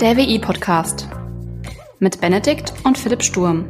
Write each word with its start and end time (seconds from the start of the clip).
Der 0.00 0.16
WI-Podcast 0.16 1.10
mit 1.98 2.22
Benedikt 2.22 2.72
und 2.84 2.96
Philipp 2.96 3.22
Sturm. 3.22 3.68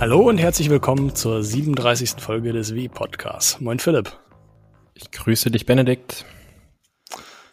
Hallo 0.00 0.28
und 0.28 0.38
herzlich 0.38 0.70
willkommen 0.70 1.14
zur 1.14 1.44
37. 1.44 2.20
Folge 2.20 2.52
des 2.52 2.74
WI-Podcasts. 2.74 3.60
Moin 3.60 3.78
Philipp. 3.78 4.10
Ich 4.94 5.12
grüße 5.12 5.52
dich, 5.52 5.66
Benedikt. 5.66 6.24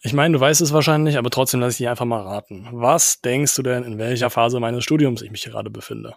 Ich 0.01 0.13
meine, 0.13 0.33
du 0.35 0.39
weißt 0.39 0.61
es 0.61 0.73
wahrscheinlich, 0.73 1.19
aber 1.19 1.29
trotzdem 1.29 1.59
lasse 1.59 1.73
ich 1.73 1.77
dich 1.77 1.89
einfach 1.89 2.05
mal 2.05 2.23
raten. 2.23 2.67
Was 2.71 3.21
denkst 3.21 3.55
du 3.57 3.61
denn, 3.61 3.83
in 3.83 3.99
welcher 3.99 4.31
Phase 4.31 4.59
meines 4.59 4.83
Studiums 4.83 5.21
ich 5.21 5.29
mich 5.29 5.43
gerade 5.43 5.69
befinde? 5.69 6.15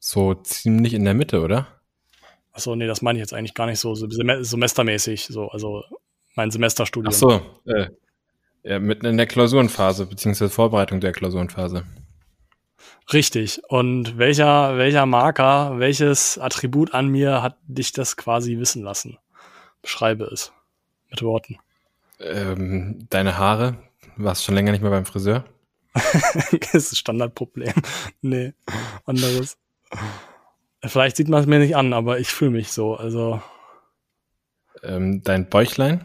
So 0.00 0.34
ziemlich 0.34 0.92
in 0.92 1.04
der 1.04 1.14
Mitte, 1.14 1.40
oder? 1.40 1.81
Achso, 2.52 2.76
nee, 2.76 2.86
das 2.86 3.02
meine 3.02 3.18
ich 3.18 3.22
jetzt 3.22 3.32
eigentlich 3.32 3.54
gar 3.54 3.66
nicht 3.66 3.80
so 3.80 3.94
semestermäßig, 3.94 5.26
so, 5.26 5.48
also 5.48 5.82
mein 6.34 6.50
Semesterstudium. 6.50 7.12
Ach 7.14 7.18
so, 7.18 7.40
äh, 7.66 7.88
ja, 8.62 8.78
mitten 8.78 9.06
in 9.06 9.16
der 9.16 9.26
Klausurenphase, 9.26 10.06
beziehungsweise 10.06 10.50
Vorbereitung 10.50 11.00
der 11.00 11.12
Klausurenphase. 11.12 11.84
Richtig. 13.12 13.60
Und 13.68 14.18
welcher, 14.18 14.76
welcher 14.76 15.06
Marker, 15.06 15.78
welches 15.78 16.38
Attribut 16.38 16.94
an 16.94 17.08
mir 17.08 17.42
hat 17.42 17.56
dich 17.66 17.92
das 17.92 18.16
quasi 18.16 18.58
wissen 18.58 18.82
lassen? 18.82 19.18
Beschreibe 19.82 20.24
es 20.24 20.52
mit 21.10 21.22
Worten. 21.22 21.58
Ähm, 22.20 23.06
deine 23.10 23.36
Haare. 23.38 23.76
Warst 24.16 24.44
schon 24.44 24.54
länger 24.54 24.72
nicht 24.72 24.82
mehr 24.82 24.90
beim 24.90 25.06
Friseur? 25.06 25.44
das 25.94 26.74
ist 26.74 26.92
ein 26.92 26.96
Standardproblem. 26.96 27.74
Nee, 28.20 28.52
anderes. 29.04 29.58
Vielleicht 30.84 31.16
sieht 31.16 31.28
man 31.28 31.40
es 31.40 31.46
mir 31.46 31.58
nicht 31.58 31.76
an, 31.76 31.92
aber 31.92 32.18
ich 32.18 32.28
fühle 32.28 32.50
mich 32.50 32.72
so. 32.72 32.94
Also. 32.94 33.40
Ähm, 34.82 35.22
dein 35.22 35.48
Bäuchlein? 35.48 36.04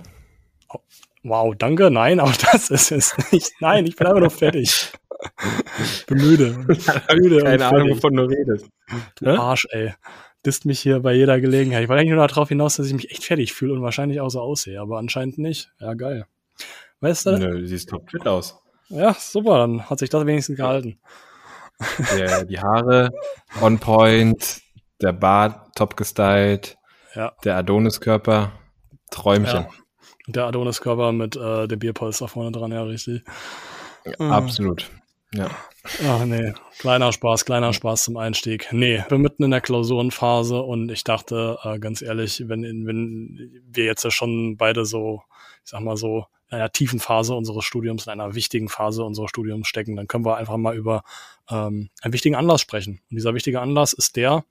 Oh, 0.69 0.79
wow, 1.23 1.55
danke. 1.57 1.89
Nein, 1.89 2.19
auch 2.19 2.35
das 2.35 2.69
ist 2.69 2.91
es 2.91 3.15
nicht. 3.31 3.51
Nein, 3.59 3.85
ich 3.85 3.95
bin 3.95 4.07
einfach 4.07 4.19
nur 4.19 4.29
fertig. 4.29 4.91
Ich 5.79 6.05
bin 6.05 6.19
müde. 6.19 6.57
müde 7.15 7.43
Keine 7.43 7.65
Ahnung, 7.65 7.89
wovon 7.89 8.15
du 8.15 8.23
redest. 8.23 8.69
Du 9.15 9.29
Arsch, 9.29 9.67
ey. 9.71 9.93
Disst 10.45 10.65
mich 10.65 10.79
hier 10.79 10.99
bei 10.99 11.13
jeder 11.13 11.41
Gelegenheit. 11.41 11.83
Ich 11.83 11.89
wollte 11.89 12.01
eigentlich 12.01 12.13
nur 12.13 12.27
darauf 12.27 12.49
hinaus, 12.49 12.75
dass 12.75 12.85
ich 12.85 12.93
mich 12.93 13.09
echt 13.09 13.23
fertig 13.23 13.53
fühle 13.53 13.73
und 13.73 13.81
wahrscheinlich 13.81 14.21
auch 14.21 14.29
so 14.29 14.39
aussehe, 14.39 14.79
aber 14.79 14.99
anscheinend 14.99 15.39
nicht. 15.39 15.71
Ja, 15.79 15.95
geil. 15.95 16.27
Weißt 16.99 17.25
du? 17.25 17.37
Nö, 17.37 17.61
du 17.61 17.67
siehst 17.67 17.89
top 17.89 18.09
fit 18.09 18.27
aus. 18.27 18.61
Ja, 18.89 19.13
super, 19.13 19.57
dann 19.57 19.89
hat 19.89 19.99
sich 19.99 20.09
das 20.09 20.25
wenigstens 20.25 20.57
gehalten. 20.57 20.99
Der, 22.15 22.45
die 22.45 22.59
Haare 22.59 23.11
on 23.61 23.79
point, 23.79 24.61
der 25.01 25.13
Bart 25.13 25.75
top 25.75 25.97
gestylt, 25.97 26.77
ja. 27.15 27.33
der 27.43 27.57
Adoniskörper, 27.57 28.51
Träumchen. 29.11 29.63
Ja. 29.63 29.69
Der 30.27 30.45
Adoniskörper 30.45 31.11
mit 31.11 31.35
äh, 31.35 31.67
dem 31.67 31.79
Bierpolster 31.79 32.27
vorne 32.27 32.51
dran, 32.51 32.71
ja, 32.71 32.83
richtig. 32.83 33.23
Ja, 34.05 34.29
absolut. 34.29 34.89
Ja. 35.33 35.49
Ach 36.05 36.25
nee, 36.25 36.53
kleiner 36.79 37.11
Spaß, 37.11 37.45
kleiner 37.45 37.73
Spaß 37.73 38.05
zum 38.05 38.17
Einstieg. 38.17 38.67
Nee, 38.71 39.03
wir 39.07 39.17
mitten 39.17 39.43
in 39.43 39.51
der 39.51 39.61
Klausurenphase 39.61 40.61
und 40.61 40.91
ich 40.91 41.03
dachte, 41.03 41.57
äh, 41.63 41.79
ganz 41.79 42.01
ehrlich, 42.01 42.43
wenn, 42.47 42.63
wenn 42.85 43.61
wir 43.69 43.85
jetzt 43.85 44.03
ja 44.03 44.11
schon 44.11 44.57
beide 44.57 44.85
so, 44.85 45.21
ich 45.67 45.71
sag 45.71 45.81
mal 45.81 45.97
so, 45.97 46.27
in 46.49 46.59
einer 46.59 46.71
tiefen 46.71 47.01
Phase 47.01 47.35
unseres 47.35 47.65
Studiums, 47.65 48.05
in 48.05 48.13
einer 48.13 48.35
wichtigen 48.35 48.69
Phase 48.69 49.03
unseres 49.03 49.29
Studiums 49.29 49.67
stecken, 49.67 49.97
dann 49.97 50.07
können 50.07 50.23
wir 50.23 50.37
einfach 50.37 50.55
mal 50.55 50.77
über 50.77 51.03
ähm, 51.49 51.89
einen 52.01 52.13
wichtigen 52.13 52.35
Anlass 52.35 52.61
sprechen. 52.61 53.01
Und 53.09 53.17
dieser 53.17 53.33
wichtige 53.33 53.59
Anlass 53.59 53.91
ist 53.91 54.15
der, 54.15 54.45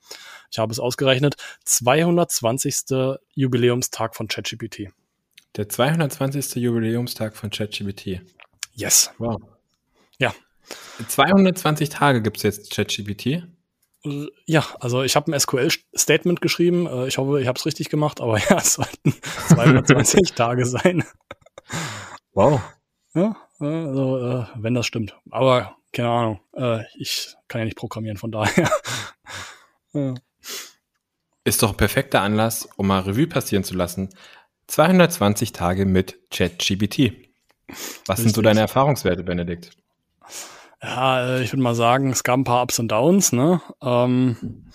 ich 0.51 0.59
habe 0.59 0.73
es 0.73 0.79
ausgerechnet, 0.79 1.37
220. 1.65 3.19
Jubiläumstag 3.35 4.15
von 4.15 4.29
ChatGPT. 4.29 4.91
Der 5.57 5.71
220. 5.71 6.57
Jubiläumstag 6.57 7.35
von 7.35 7.49
ChatGPT. 7.49 8.21
Yes. 8.75 9.11
Wow. 9.17 9.41
Ja. 10.19 10.35
220 11.09 11.89
Tage 11.89 12.21
gibt 12.21 12.37
es 12.37 12.43
jetzt 12.43 12.75
ChatGPT. 12.75 13.45
Ja, 14.47 14.65
also 14.81 15.03
ich 15.03 15.17
habe 15.17 15.33
ein 15.33 15.39
SQL-Statement 15.39 16.41
geschrieben. 16.41 16.87
Äh, 16.87 17.09
ich 17.09 17.19
hoffe, 17.19 17.41
ich 17.41 17.49
habe 17.49 17.59
es 17.59 17.67
richtig 17.67 17.89
gemacht, 17.89 18.21
aber 18.21 18.39
ja, 18.51 18.59
es 18.59 18.75
sollten 18.75 19.15
220 19.49 20.33
Tage 20.35 20.67
sein. 20.67 21.05
Wow. 22.33 22.61
Ja, 23.15 23.37
also, 23.59 24.19
äh, 24.19 24.47
wenn 24.57 24.75
das 24.75 24.87
stimmt. 24.87 25.17
Aber 25.31 25.77
keine 25.93 26.11
Ahnung. 26.11 26.41
Äh, 26.55 26.85
ich 26.99 27.35
kann 27.49 27.61
ja 27.61 27.65
nicht 27.65 27.77
programmieren, 27.77 28.19
von 28.19 28.31
daher. 28.31 28.71
ja. 29.93 30.15
Ist 31.45 31.63
doch 31.63 31.71
ein 31.71 31.77
perfekter 31.77 32.21
Anlass, 32.23 32.69
um 32.77 32.89
mal 32.89 33.01
Revue 33.01 33.27
passieren 33.27 33.65
zu 33.65 33.75
lassen. 33.75 34.11
220 34.67 35.53
Tage 35.53 35.87
mit 35.87 36.19
ChatGPT. 36.31 37.13
Was 37.69 37.79
Richtig. 37.79 38.17
sind 38.17 38.35
so 38.35 38.43
deine 38.43 38.61
Erfahrungswerte, 38.61 39.23
Benedikt? 39.23 39.71
Ja, 40.83 41.37
äh, 41.39 41.43
ich 41.43 41.53
würde 41.53 41.63
mal 41.63 41.75
sagen, 41.75 42.11
es 42.11 42.23
gab 42.23 42.39
ein 42.39 42.45
paar 42.45 42.63
Ups 42.63 42.79
und 42.79 42.89
Downs. 42.89 43.33
Ne? 43.33 43.61
Ähm, 43.83 44.71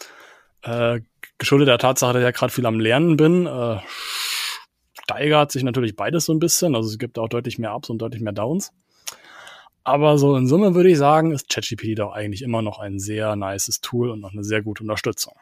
äh, 0.63 1.01
geschuldet 1.37 1.67
der 1.67 1.77
Tatsache, 1.77 2.13
dass 2.13 2.21
ich 2.21 2.25
ja 2.25 2.31
gerade 2.31 2.53
viel 2.53 2.65
am 2.65 2.79
Lernen 2.79 3.17
bin, 3.17 3.45
äh, 3.47 3.79
steigert 5.03 5.51
sich 5.51 5.63
natürlich 5.63 5.95
beides 5.95 6.25
so 6.25 6.33
ein 6.33 6.39
bisschen. 6.39 6.75
Also 6.75 6.89
es 6.89 6.97
gibt 6.97 7.17
auch 7.17 7.29
deutlich 7.29 7.59
mehr 7.59 7.75
Ups 7.75 7.89
und 7.89 7.99
deutlich 7.99 8.21
mehr 8.21 8.33
Downs. 8.33 8.71
Aber 9.83 10.17
so 10.17 10.35
in 10.35 10.47
Summe 10.47 10.75
würde 10.75 10.91
ich 10.91 10.97
sagen, 10.97 11.31
ist 11.31 11.49
ChatGPT 11.49 11.97
doch 11.97 12.11
eigentlich 12.11 12.43
immer 12.43 12.61
noch 12.61 12.79
ein 12.79 12.99
sehr 12.99 13.35
nices 13.35 13.81
Tool 13.81 14.09
und 14.11 14.19
noch 14.19 14.31
eine 14.31 14.43
sehr 14.43 14.61
gute 14.61 14.83
Unterstützung. 14.83 15.33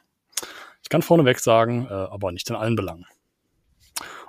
Ich 0.81 0.89
kann 0.89 1.01
vorneweg 1.01 1.39
sagen, 1.39 1.87
äh, 1.89 1.93
aber 1.93 2.31
nicht 2.31 2.49
in 2.49 2.55
allen 2.55 2.75
Belangen. 2.75 3.05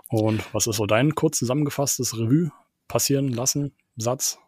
Und 0.09 0.43
was 0.53 0.67
ist 0.67 0.77
so 0.77 0.87
dein 0.87 1.15
kurz 1.15 1.39
zusammengefasstes 1.39 2.19
Revue 2.19 2.51
passieren 2.89 3.29
lassen, 3.29 3.73
Satz? 3.97 4.41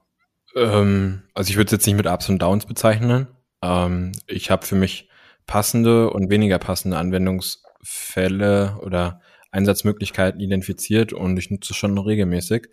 Ähm, 0.55 1.23
also 1.35 1.51
ich 1.51 1.57
würde 1.57 1.67
es 1.67 1.73
jetzt 1.73 1.87
nicht 1.87 1.97
mit 1.97 2.07
Ups 2.07 2.29
und 2.29 2.41
Downs 2.41 2.67
bezeichnen. 2.67 3.29
Ähm, 3.63 4.13
ich 4.27 4.51
habe 4.51 4.67
für 4.67 4.75
mich 4.75 5.09
passende 5.47 6.11
und 6.11 6.31
weniger 6.31 6.59
passende 6.59 6.99
Anwendungsfälle 6.99 8.79
oder 8.83 9.21
Einsatzmöglichkeiten 9.51 10.41
identifiziert 10.41 11.13
und 11.13 11.37
ich 11.37 11.51
nutze 11.51 11.73
es 11.73 11.77
schon 11.77 11.97
regelmäßig. 11.99 12.69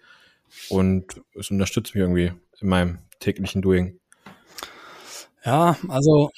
Und 0.69 1.21
es 1.37 1.51
unterstützt 1.51 1.93
mich 1.93 2.01
irgendwie 2.01 2.31
in 2.59 2.69
meinem 2.69 2.99
täglichen 3.19 3.61
Doing. 3.61 3.99
Ja, 5.45 5.77
also 5.87 6.31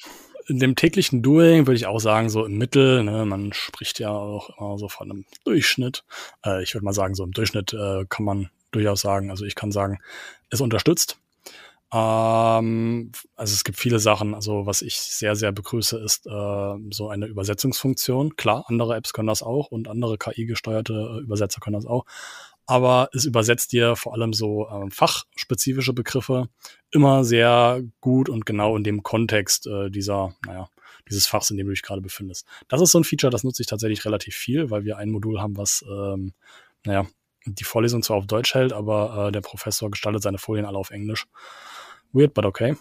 in 0.46 0.58
dem 0.58 0.76
täglichen 0.76 1.22
Doing 1.22 1.66
würde 1.66 1.76
ich 1.76 1.86
auch 1.86 2.00
sagen, 2.00 2.28
so 2.28 2.44
im 2.44 2.58
Mittel, 2.58 3.04
ne, 3.04 3.24
man 3.24 3.52
spricht 3.52 3.98
ja 4.00 4.10
auch 4.10 4.50
immer 4.58 4.78
so 4.78 4.88
von 4.88 5.10
einem 5.10 5.24
Durchschnitt. 5.44 6.04
Äh, 6.44 6.62
ich 6.62 6.74
würde 6.74 6.84
mal 6.84 6.92
sagen, 6.92 7.14
so 7.14 7.24
im 7.24 7.32
Durchschnitt 7.32 7.72
äh, 7.72 8.04
kann 8.08 8.24
man 8.24 8.50
durchaus 8.70 9.00
sagen, 9.00 9.30
also 9.30 9.44
ich 9.44 9.54
kann 9.54 9.72
sagen, 9.72 9.98
es 10.50 10.60
unterstützt. 10.60 11.18
Ähm, 11.92 13.12
also 13.36 13.52
es 13.52 13.64
gibt 13.64 13.78
viele 13.78 13.98
Sachen, 13.98 14.34
also 14.34 14.66
was 14.66 14.82
ich 14.82 14.98
sehr, 15.00 15.36
sehr 15.36 15.52
begrüße, 15.52 15.98
ist 15.98 16.26
äh, 16.26 16.74
so 16.90 17.08
eine 17.08 17.26
Übersetzungsfunktion. 17.26 18.36
Klar, 18.36 18.64
andere 18.68 18.96
Apps 18.96 19.12
können 19.12 19.28
das 19.28 19.42
auch 19.42 19.70
und 19.70 19.88
andere 19.88 20.18
KI-gesteuerte 20.18 20.92
äh, 20.92 21.22
Übersetzer 21.22 21.60
können 21.60 21.74
das 21.74 21.86
auch 21.86 22.04
aber 22.66 23.10
es 23.12 23.24
übersetzt 23.24 23.72
dir 23.72 23.96
vor 23.96 24.14
allem 24.14 24.32
so 24.32 24.68
äh, 24.68 24.90
fachspezifische 24.90 25.92
Begriffe 25.92 26.48
immer 26.90 27.24
sehr 27.24 27.82
gut 28.00 28.28
und 28.28 28.46
genau 28.46 28.76
in 28.76 28.84
dem 28.84 29.02
Kontext 29.02 29.66
äh, 29.66 29.90
dieser, 29.90 30.34
naja, 30.46 30.68
dieses 31.08 31.26
Fachs, 31.26 31.50
in 31.50 31.56
dem 31.56 31.66
du 31.66 31.72
dich 31.72 31.82
gerade 31.82 32.00
befindest. 32.00 32.46
Das 32.68 32.80
ist 32.80 32.92
so 32.92 33.00
ein 33.00 33.04
Feature, 33.04 33.30
das 33.30 33.44
nutze 33.44 33.62
ich 33.62 33.66
tatsächlich 33.66 34.04
relativ 34.04 34.34
viel, 34.34 34.70
weil 34.70 34.84
wir 34.84 34.96
ein 34.96 35.10
Modul 35.10 35.40
haben, 35.40 35.56
was, 35.56 35.84
ähm, 35.88 36.32
naja, 36.84 37.06
die 37.44 37.64
Vorlesung 37.64 38.02
zwar 38.02 38.18
auf 38.18 38.26
Deutsch 38.26 38.54
hält, 38.54 38.72
aber 38.72 39.28
äh, 39.28 39.32
der 39.32 39.40
Professor 39.40 39.90
gestaltet 39.90 40.22
seine 40.22 40.38
Folien 40.38 40.64
alle 40.64 40.78
auf 40.78 40.90
Englisch. 40.90 41.26
Weird, 42.12 42.34
but 42.34 42.44
okay. 42.44 42.76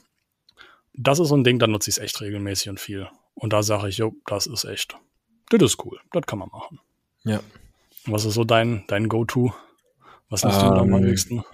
Das 0.93 1.19
ist 1.19 1.29
so 1.29 1.37
ein 1.37 1.43
Ding, 1.43 1.59
da 1.59 1.67
nutze 1.67 1.89
ich 1.89 1.97
es 1.97 2.03
echt 2.03 2.21
regelmäßig 2.21 2.69
und 2.69 2.79
viel. 2.79 3.07
Und 3.33 3.53
da 3.53 3.63
sage 3.63 3.89
ich, 3.89 3.97
jo, 3.97 4.13
das 4.25 4.47
ist 4.47 4.65
echt. 4.65 4.97
Das 5.49 5.61
ist 5.61 5.85
cool. 5.85 5.99
Das 6.11 6.23
kann 6.25 6.39
man 6.39 6.49
machen. 6.49 6.79
Ja. 7.23 7.39
Was 8.05 8.25
ist 8.25 8.33
so 8.33 8.43
dein, 8.43 8.83
dein 8.87 9.07
Go-To? 9.07 9.53
Was 10.29 10.43
nutzt 10.43 10.61
ähm, 10.61 10.69
du 10.69 10.75
am 10.75 10.93
häufigsten? 10.93 11.43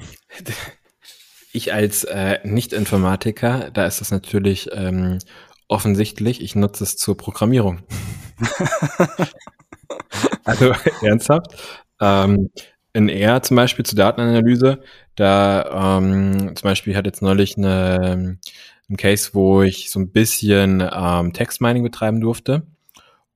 Ich 1.53 1.73
als 1.73 2.03
äh, 2.03 2.39
Nicht-Informatiker, 2.43 3.71
da 3.71 3.87
ist 3.87 3.99
das 3.99 4.11
natürlich 4.11 4.69
ähm, 4.73 5.17
offensichtlich, 5.67 6.41
ich 6.43 6.55
nutze 6.55 6.83
es 6.83 6.97
zur 6.97 7.17
Programmierung. 7.17 7.79
also 10.43 10.73
ernsthaft. 11.01 11.55
Ähm, 11.99 12.51
in 12.93 13.09
R 13.09 13.41
zum 13.41 13.55
Beispiel 13.57 13.85
zur 13.85 13.97
Datenanalyse, 13.97 14.81
da 15.17 15.97
ähm, 15.97 16.55
zum 16.55 16.63
Beispiel 16.63 16.95
hat 16.95 17.05
jetzt 17.05 17.21
neulich 17.21 17.57
eine, 17.57 18.37
ein 18.89 18.97
Case, 18.97 19.31
wo 19.33 19.63
ich 19.63 19.89
so 19.89 19.99
ein 19.99 20.11
bisschen 20.11 20.87
ähm, 20.89 21.33
Textmining 21.33 21.83
betreiben 21.83 22.21
durfte. 22.21 22.63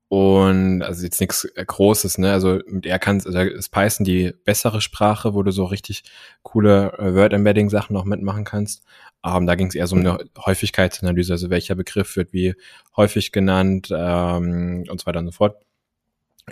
Und 0.08 0.82
also 0.82 1.04
jetzt 1.06 1.22
nichts 1.22 1.46
äh, 1.46 1.64
Großes, 1.66 2.18
ne? 2.18 2.34
Also 2.34 2.60
mit 2.68 2.86
R 2.86 3.00
kannst, 3.00 3.26
also 3.26 3.40
ist 3.40 3.70
Python 3.70 4.04
die 4.04 4.34
bessere 4.44 4.82
Sprache, 4.82 5.34
wo 5.34 5.42
du 5.42 5.52
so 5.52 5.64
richtig 5.64 6.04
coole 6.44 6.94
äh, 7.00 7.16
Word-Embedding-Sachen 7.16 7.94
noch 7.94 8.04
mitmachen 8.04 8.44
kannst. 8.44 8.84
Ähm, 9.26 9.48
da 9.48 9.56
ging 9.56 9.68
es 9.68 9.76
eher 9.76 9.88
so 9.88 9.96
um 9.96 10.02
eine 10.02 10.20
Häufigkeitsanalyse, 10.46 11.32
also 11.32 11.50
welcher 11.50 11.76
Begriff 11.76 12.18
wird 12.18 12.34
wie 12.34 12.56
häufig 12.98 13.32
genannt 13.32 13.90
ähm, 13.96 14.84
und 14.90 15.00
so 15.00 15.06
weiter 15.06 15.20
und 15.20 15.28
so 15.28 15.32
fort. 15.32 15.56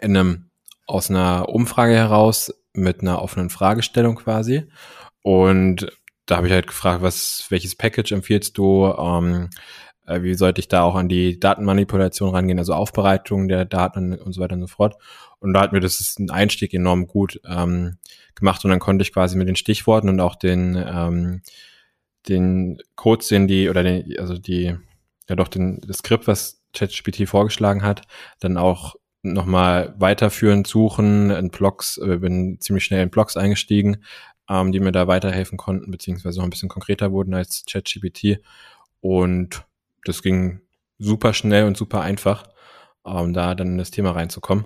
In 0.01 0.15
einem 0.15 0.49
aus 0.87 1.09
einer 1.09 1.49
Umfrage 1.49 1.93
heraus 1.93 2.53
mit 2.73 3.01
einer 3.01 3.21
offenen 3.21 3.49
Fragestellung 3.49 4.15
quasi. 4.15 4.67
Und 5.21 5.91
da 6.25 6.37
habe 6.37 6.47
ich 6.47 6.53
halt 6.53 6.67
gefragt, 6.67 7.01
was, 7.01 7.45
welches 7.49 7.75
Package 7.75 8.11
empfiehlst 8.11 8.57
du? 8.57 8.85
Ähm, 8.85 9.49
äh, 10.09 10.23
wie 10.23 10.33
sollte 10.33 10.59
ich 10.59 10.67
da 10.67 10.81
auch 10.81 10.95
an 10.95 11.07
die 11.07 11.39
Datenmanipulation 11.39 12.33
rangehen, 12.33 12.59
also 12.59 12.73
Aufbereitung 12.73 13.47
der 13.47 13.65
Daten 13.65 14.13
und 14.15 14.33
so 14.33 14.41
weiter 14.41 14.55
und 14.55 14.61
so 14.61 14.67
fort. 14.67 14.95
Und 15.39 15.53
da 15.53 15.61
hat 15.61 15.71
mir 15.71 15.79
das 15.79 15.99
ist 15.99 16.19
ein 16.19 16.31
Einstieg 16.31 16.73
enorm 16.73 17.07
gut 17.07 17.39
ähm, 17.47 17.97
gemacht 18.35 18.63
und 18.65 18.71
dann 18.71 18.79
konnte 18.79 19.03
ich 19.03 19.13
quasi 19.13 19.37
mit 19.37 19.47
den 19.47 19.55
Stichworten 19.55 20.09
und 20.09 20.19
auch 20.19 20.35
den 20.35 20.75
ähm, 20.75 21.41
den 22.27 22.79
Codes, 22.95 23.29
den 23.29 23.47
die 23.47 23.69
oder 23.69 23.83
den, 23.83 24.19
also 24.19 24.37
die 24.37 24.75
ja 25.29 25.35
doch 25.35 25.47
den 25.47 25.79
das 25.85 25.99
Skript, 25.99 26.27
was 26.27 26.61
ChatGPT 26.73 27.27
vorgeschlagen 27.27 27.83
hat, 27.83 28.01
dann 28.39 28.57
auch 28.57 28.95
nochmal 29.21 29.93
weiterführend 29.97 30.67
suchen, 30.67 31.29
in 31.29 31.49
Blogs, 31.49 31.97
äh, 31.97 32.17
bin 32.17 32.59
ziemlich 32.59 32.85
schnell 32.85 33.03
in 33.03 33.09
Blogs 33.09 33.37
eingestiegen, 33.37 34.03
ähm, 34.49 34.71
die 34.71 34.79
mir 34.79 34.91
da 34.91 35.07
weiterhelfen 35.07 35.57
konnten, 35.57 35.91
beziehungsweise 35.91 36.39
auch 36.39 36.43
ein 36.43 36.49
bisschen 36.49 36.69
konkreter 36.69 37.11
wurden 37.11 37.33
als 37.33 37.63
ChatGPT. 37.69 38.39
Und 39.01 39.65
das 40.05 40.21
ging 40.23 40.61
super 40.97 41.33
schnell 41.33 41.65
und 41.65 41.77
super 41.77 42.01
einfach, 42.01 42.43
ähm, 43.05 43.33
da 43.33 43.55
dann 43.55 43.67
in 43.67 43.77
das 43.77 43.91
Thema 43.91 44.11
reinzukommen. 44.11 44.65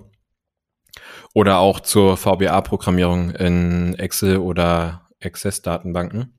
Oder 1.34 1.58
auch 1.58 1.80
zur 1.80 2.18
VBA-Programmierung 2.18 3.32
in 3.32 3.96
Excel 3.96 4.38
oder 4.38 5.08
Access-Datenbanken. 5.22 6.38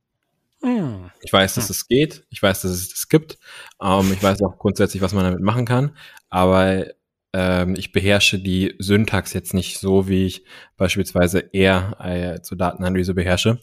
Hm. 0.62 1.10
Ich 1.20 1.32
weiß, 1.32 1.54
dass 1.54 1.68
es 1.68 1.86
geht. 1.88 2.24
Ich 2.30 2.42
weiß, 2.42 2.62
dass 2.62 2.70
es 2.70 2.88
das 2.88 3.08
gibt. 3.08 3.38
Ähm, 3.82 4.10
ich 4.12 4.22
weiß 4.22 4.42
auch 4.42 4.58
grundsätzlich, 4.58 5.02
was 5.02 5.12
man 5.12 5.24
damit 5.24 5.40
machen 5.40 5.66
kann. 5.66 5.96
Aber 6.30 6.86
ähm, 7.34 7.74
ich 7.76 7.90
beherrsche 7.90 8.38
die 8.38 8.76
Syntax 8.78 9.32
jetzt 9.32 9.54
nicht 9.54 9.78
so, 9.80 10.06
wie 10.06 10.24
ich 10.26 10.44
beispielsweise 10.76 11.40
eher 11.40 11.96
äh, 11.98 12.40
zur 12.42 12.56
Datenanalyse 12.56 13.12
beherrsche. 13.12 13.58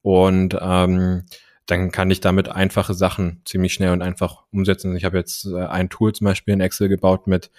Und 0.00 0.56
ähm, 0.58 1.24
dann 1.66 1.92
kann 1.92 2.10
ich 2.10 2.20
damit 2.20 2.48
einfache 2.48 2.94
Sachen 2.94 3.42
ziemlich 3.44 3.74
schnell 3.74 3.92
und 3.92 4.00
einfach 4.00 4.44
umsetzen. 4.50 4.96
Ich 4.96 5.04
habe 5.04 5.18
jetzt 5.18 5.44
äh, 5.44 5.66
ein 5.66 5.90
Tool 5.90 6.14
zum 6.14 6.24
Beispiel 6.24 6.54
in 6.54 6.62
Excel 6.62 6.88
gebaut 6.88 7.26
mit 7.26 7.50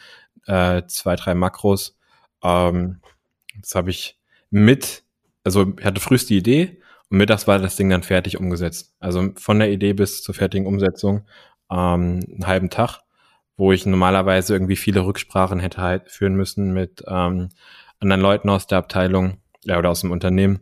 äh, 0.47 0.81
zwei, 0.87 1.15
drei 1.15 1.35
Makros. 1.35 1.95
Ähm, 2.43 2.99
das 3.59 3.75
habe 3.75 3.91
ich 3.91 4.17
mit, 4.49 5.03
also 5.43 5.73
ich 5.77 5.85
hatte 5.85 6.01
frühest 6.01 6.31
die 6.31 6.37
Idee 6.37 6.81
und 7.11 7.19
mittags 7.19 7.47
war 7.47 7.59
das 7.59 7.75
Ding 7.75 7.89
dann 7.91 8.01
fertig 8.01 8.39
umgesetzt. 8.39 8.95
Also 8.99 9.29
von 9.37 9.59
der 9.59 9.71
Idee 9.71 9.93
bis 9.93 10.23
zur 10.23 10.33
fertigen 10.33 10.65
Umsetzung 10.65 11.27
ähm, 11.69 12.21
einen 12.27 12.47
halben 12.47 12.71
Tag, 12.71 13.01
wo 13.61 13.71
ich 13.71 13.85
normalerweise 13.85 14.53
irgendwie 14.55 14.75
viele 14.75 15.05
Rücksprachen 15.05 15.59
hätte 15.59 15.79
halt 15.83 16.09
führen 16.09 16.33
müssen 16.33 16.73
mit 16.73 17.03
ähm, 17.07 17.49
anderen 17.99 18.19
Leuten 18.19 18.49
aus 18.49 18.65
der 18.65 18.79
Abteilung 18.79 19.37
ja, 19.63 19.77
oder 19.77 19.91
aus 19.91 20.01
dem 20.01 20.09
Unternehmen. 20.09 20.61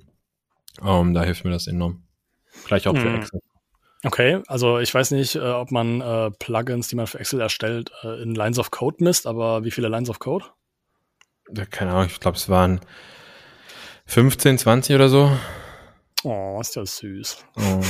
Um, 0.82 1.14
da 1.14 1.24
hilft 1.24 1.46
mir 1.46 1.52
das 1.52 1.68
enorm. 1.68 2.04
Gleich 2.66 2.90
auch 2.90 2.98
für 2.98 3.06
hm. 3.06 3.22
Excel. 3.22 3.40
Okay, 4.04 4.44
also 4.48 4.80
ich 4.80 4.94
weiß 4.94 5.12
nicht, 5.12 5.36
äh, 5.36 5.40
ob 5.40 5.72
man 5.72 6.02
äh, 6.02 6.30
Plugins, 6.40 6.90
die 6.90 6.98
man 6.98 7.08
für 7.08 7.22
Excel 7.22 7.40
erstellt, 7.40 7.90
äh, 8.04 8.22
in 8.22 8.36
Lines 8.36 8.60
of 8.60 8.70
Code 8.70 8.98
misst, 9.00 9.28
aber 9.28 9.64
wie 9.64 9.72
viele 9.72 9.88
Lines 9.88 10.10
of 10.10 10.20
Code? 10.20 10.48
Ja, 11.56 11.66
keine 11.66 11.92
Ahnung, 11.92 12.08
ich 12.08 12.20
glaube, 12.20 12.36
es 12.36 12.50
waren 12.50 12.82
15, 14.08 14.58
20 14.58 14.96
oder 14.96 15.08
so. 15.08 15.32
Oh, 16.26 16.58
ist 16.60 16.76
ja 16.76 16.86
süß. 16.86 17.46
Oh. 17.56 17.82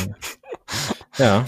ja. 1.18 1.48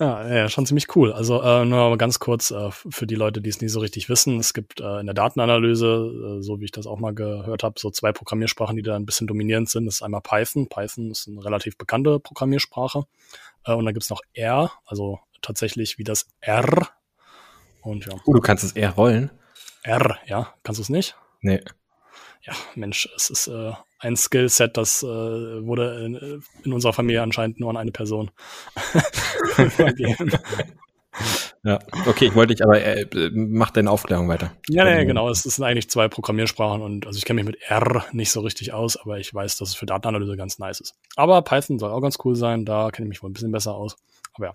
Ja, 0.00 0.26
ja, 0.28 0.48
schon 0.48 0.66
ziemlich 0.66 0.94
cool. 0.96 1.12
Also 1.12 1.40
äh, 1.40 1.64
nur 1.64 1.96
ganz 1.98 2.18
kurz 2.18 2.50
äh, 2.50 2.70
für 2.72 3.06
die 3.06 3.14
Leute, 3.14 3.40
die 3.40 3.50
es 3.50 3.60
nie 3.60 3.68
so 3.68 3.78
richtig 3.78 4.08
wissen. 4.08 4.40
Es 4.40 4.52
gibt 4.52 4.80
äh, 4.80 4.98
in 4.98 5.06
der 5.06 5.14
Datenanalyse, 5.14 6.38
äh, 6.40 6.42
so 6.42 6.60
wie 6.60 6.64
ich 6.64 6.72
das 6.72 6.88
auch 6.88 6.98
mal 6.98 7.14
gehört 7.14 7.62
habe, 7.62 7.78
so 7.78 7.90
zwei 7.90 8.10
Programmiersprachen, 8.12 8.74
die 8.74 8.82
da 8.82 8.96
ein 8.96 9.06
bisschen 9.06 9.28
dominierend 9.28 9.70
sind. 9.70 9.86
Das 9.86 9.96
ist 9.96 10.02
einmal 10.02 10.20
Python. 10.20 10.68
Python 10.68 11.12
ist 11.12 11.28
eine 11.28 11.44
relativ 11.44 11.78
bekannte 11.78 12.18
Programmiersprache. 12.18 13.04
Äh, 13.64 13.74
und 13.74 13.84
dann 13.84 13.94
gibt's 13.94 14.10
noch 14.10 14.22
R, 14.32 14.72
also 14.84 15.20
tatsächlich 15.42 15.96
wie 15.96 16.04
das 16.04 16.26
R. 16.40 16.88
Und 17.82 18.06
ja. 18.06 18.14
Oh, 18.24 18.32
du 18.32 18.40
kannst 18.40 18.64
das 18.64 18.72
R 18.72 18.90
rollen? 18.90 19.30
R, 19.84 20.18
ja. 20.26 20.54
Kannst 20.64 20.80
du 20.80 20.82
es 20.82 20.88
nicht? 20.88 21.16
Nee. 21.40 21.62
Ja, 22.46 22.52
Mensch, 22.74 23.08
es 23.16 23.30
ist 23.30 23.46
äh, 23.46 23.72
ein 24.00 24.16
Skillset, 24.16 24.76
das 24.76 25.02
äh, 25.02 25.06
wurde 25.06 26.04
in, 26.04 26.42
in, 26.62 26.72
unserer 26.74 26.92
Familie 26.92 27.22
anscheinend 27.22 27.58
nur 27.58 27.70
an 27.70 27.78
eine 27.78 27.90
Person 27.90 28.30
Ja, 31.62 31.78
okay, 32.06 32.26
ich 32.26 32.34
wollte 32.34 32.54
dich 32.54 32.62
aber, 32.62 32.82
äh, 32.82 33.06
mach 33.32 33.70
deine 33.70 33.90
Aufklärung 33.90 34.28
weiter. 34.28 34.52
Ja, 34.68 34.86
ja, 34.86 35.04
genau, 35.04 35.30
es 35.30 35.42
sind 35.42 35.64
eigentlich 35.64 35.88
zwei 35.88 36.08
Programmiersprachen 36.08 36.82
und 36.82 37.06
also 37.06 37.16
ich 37.16 37.24
kenne 37.24 37.42
mich 37.42 37.46
mit 37.46 37.62
R 37.62 38.04
nicht 38.12 38.30
so 38.30 38.40
richtig 38.40 38.74
aus, 38.74 38.98
aber 38.98 39.18
ich 39.18 39.32
weiß, 39.32 39.56
dass 39.56 39.70
es 39.70 39.74
für 39.74 39.86
Datenanalyse 39.86 40.36
ganz 40.36 40.58
nice 40.58 40.80
ist. 40.80 40.94
Aber 41.16 41.40
Python 41.40 41.78
soll 41.78 41.92
auch 41.92 42.02
ganz 42.02 42.18
cool 42.24 42.36
sein, 42.36 42.66
da 42.66 42.90
kenne 42.90 43.06
ich 43.06 43.08
mich 43.08 43.22
wohl 43.22 43.30
ein 43.30 43.32
bisschen 43.32 43.52
besser 43.52 43.74
aus. 43.74 43.96
Aber 44.34 44.46
ja, 44.48 44.54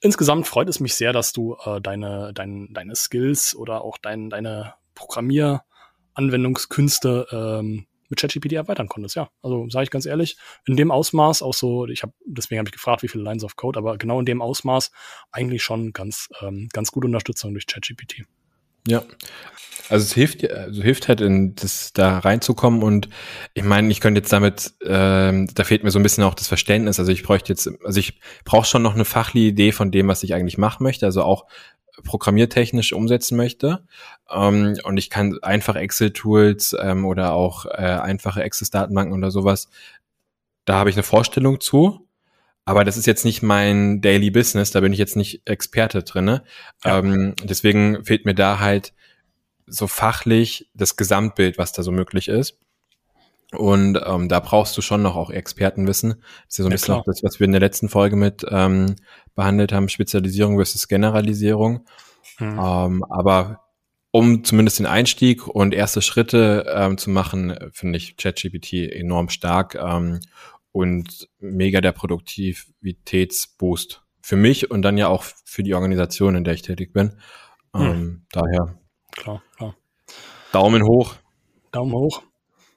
insgesamt 0.00 0.46
freut 0.46 0.68
es 0.68 0.78
mich 0.78 0.94
sehr, 0.94 1.12
dass 1.12 1.32
du 1.32 1.56
äh, 1.64 1.80
deine, 1.80 2.32
dein, 2.32 2.68
deine 2.72 2.94
Skills 2.94 3.56
oder 3.56 3.82
auch 3.82 3.98
dein, 3.98 4.30
deine 4.30 4.74
Programmieranwendungskünste 6.14 7.26
ähm, 7.30 7.86
mit 8.08 8.20
ChatGPT 8.20 8.52
erweitern 8.52 8.88
konntest. 8.88 9.16
Ja, 9.16 9.30
also 9.42 9.68
sage 9.70 9.84
ich 9.84 9.90
ganz 9.90 10.06
ehrlich, 10.06 10.36
in 10.66 10.76
dem 10.76 10.90
Ausmaß 10.90 11.42
auch 11.42 11.54
so, 11.54 11.86
ich 11.86 12.02
habe 12.02 12.12
deswegen 12.24 12.58
habe 12.58 12.68
ich 12.68 12.72
gefragt, 12.72 13.02
wie 13.02 13.08
viele 13.08 13.24
Lines 13.24 13.44
of 13.44 13.56
Code, 13.56 13.78
aber 13.78 13.98
genau 13.98 14.20
in 14.20 14.26
dem 14.26 14.42
Ausmaß 14.42 14.90
eigentlich 15.32 15.62
schon 15.62 15.92
ganz 15.92 16.28
ähm, 16.40 16.68
ganz 16.72 16.92
gute 16.92 17.06
Unterstützung 17.06 17.52
durch 17.52 17.66
ChatGPT. 17.66 18.24
Ja, 18.86 19.02
also 19.88 20.04
es 20.04 20.12
hilft, 20.12 20.48
also 20.50 20.82
hilft 20.82 21.08
halt, 21.08 21.22
in 21.22 21.54
das 21.54 21.94
da 21.94 22.18
reinzukommen 22.18 22.82
und 22.82 23.08
ich 23.54 23.64
meine, 23.64 23.90
ich 23.90 24.00
könnte 24.00 24.20
jetzt 24.20 24.32
damit, 24.32 24.74
ähm, 24.84 25.48
da 25.54 25.64
fehlt 25.64 25.84
mir 25.84 25.90
so 25.90 25.98
ein 25.98 26.02
bisschen 26.02 26.22
auch 26.22 26.34
das 26.34 26.48
Verständnis. 26.48 26.98
Also 26.98 27.10
ich 27.10 27.22
bräuchte 27.22 27.50
jetzt, 27.50 27.70
also 27.82 27.98
ich 27.98 28.20
brauche 28.44 28.66
schon 28.66 28.82
noch 28.82 28.94
eine 28.94 29.06
fachliche 29.06 29.48
Idee 29.48 29.72
von 29.72 29.90
dem, 29.90 30.08
was 30.08 30.22
ich 30.22 30.34
eigentlich 30.34 30.58
machen 30.58 30.84
möchte. 30.84 31.06
Also 31.06 31.22
auch 31.22 31.46
programmiertechnisch 32.02 32.92
umsetzen 32.92 33.36
möchte. 33.36 33.86
Ähm, 34.30 34.76
und 34.84 34.96
ich 34.96 35.10
kann 35.10 35.38
einfach 35.42 35.76
Excel-Tools 35.76 36.76
ähm, 36.80 37.04
oder 37.04 37.32
auch 37.32 37.66
äh, 37.66 37.70
einfache 37.70 38.42
Access-Datenbanken 38.42 39.16
oder 39.16 39.30
sowas, 39.30 39.68
da 40.64 40.74
habe 40.76 40.90
ich 40.90 40.96
eine 40.96 41.02
Vorstellung 41.02 41.60
zu. 41.60 42.08
Aber 42.64 42.84
das 42.84 42.96
ist 42.96 43.06
jetzt 43.06 43.26
nicht 43.26 43.42
mein 43.42 44.00
Daily 44.00 44.30
Business, 44.30 44.70
da 44.70 44.80
bin 44.80 44.92
ich 44.92 44.98
jetzt 44.98 45.16
nicht 45.16 45.42
Experte 45.44 46.02
drinne. 46.02 46.44
Ja. 46.84 46.98
Ähm, 46.98 47.34
deswegen 47.42 48.04
fehlt 48.04 48.24
mir 48.24 48.34
da 48.34 48.58
halt 48.58 48.94
so 49.66 49.86
fachlich 49.86 50.70
das 50.74 50.96
Gesamtbild, 50.96 51.58
was 51.58 51.72
da 51.72 51.82
so 51.82 51.92
möglich 51.92 52.28
ist. 52.28 52.58
Und 53.54 54.00
ähm, 54.04 54.28
da 54.28 54.40
brauchst 54.40 54.76
du 54.76 54.82
schon 54.82 55.02
noch 55.02 55.16
auch 55.16 55.30
Expertenwissen. 55.30 56.10
Das 56.10 56.18
ist 56.48 56.58
ja 56.58 56.64
so 56.64 56.68
ein 56.68 56.70
ja, 56.70 56.74
bisschen 56.74 56.86
klar. 56.86 56.98
auch 56.98 57.04
das, 57.04 57.22
was 57.22 57.40
wir 57.40 57.44
in 57.44 57.52
der 57.52 57.60
letzten 57.60 57.88
Folge 57.88 58.16
mit 58.16 58.44
ähm, 58.50 58.96
behandelt 59.34 59.72
haben, 59.72 59.88
Spezialisierung 59.88 60.56
versus 60.56 60.88
Generalisierung. 60.88 61.86
Hm. 62.38 62.58
Ähm, 62.58 63.04
aber 63.04 63.60
um 64.10 64.44
zumindest 64.44 64.78
den 64.78 64.86
Einstieg 64.86 65.46
und 65.48 65.74
erste 65.74 66.00
Schritte 66.00 66.72
ähm, 66.72 66.96
zu 66.98 67.10
machen, 67.10 67.56
finde 67.72 67.96
ich 67.96 68.16
ChatGPT 68.16 68.92
enorm 68.92 69.28
stark 69.28 69.74
ähm, 69.74 70.20
und 70.70 71.28
mega 71.40 71.80
der 71.80 71.92
Produktivitätsboost 71.92 74.02
für 74.20 74.36
mich 74.36 74.70
und 74.70 74.82
dann 74.82 74.98
ja 74.98 75.08
auch 75.08 75.24
für 75.44 75.62
die 75.62 75.74
Organisation, 75.74 76.36
in 76.36 76.44
der 76.44 76.54
ich 76.54 76.62
tätig 76.62 76.92
bin. 76.92 77.16
Hm. 77.74 77.82
Ähm, 77.82 77.90
hm. 77.90 78.26
Daher. 78.30 78.78
Klar, 79.10 79.42
klar. 79.56 79.74
Daumen 80.52 80.84
hoch. 80.84 81.16
Daumen 81.72 81.92
hoch. 81.92 82.22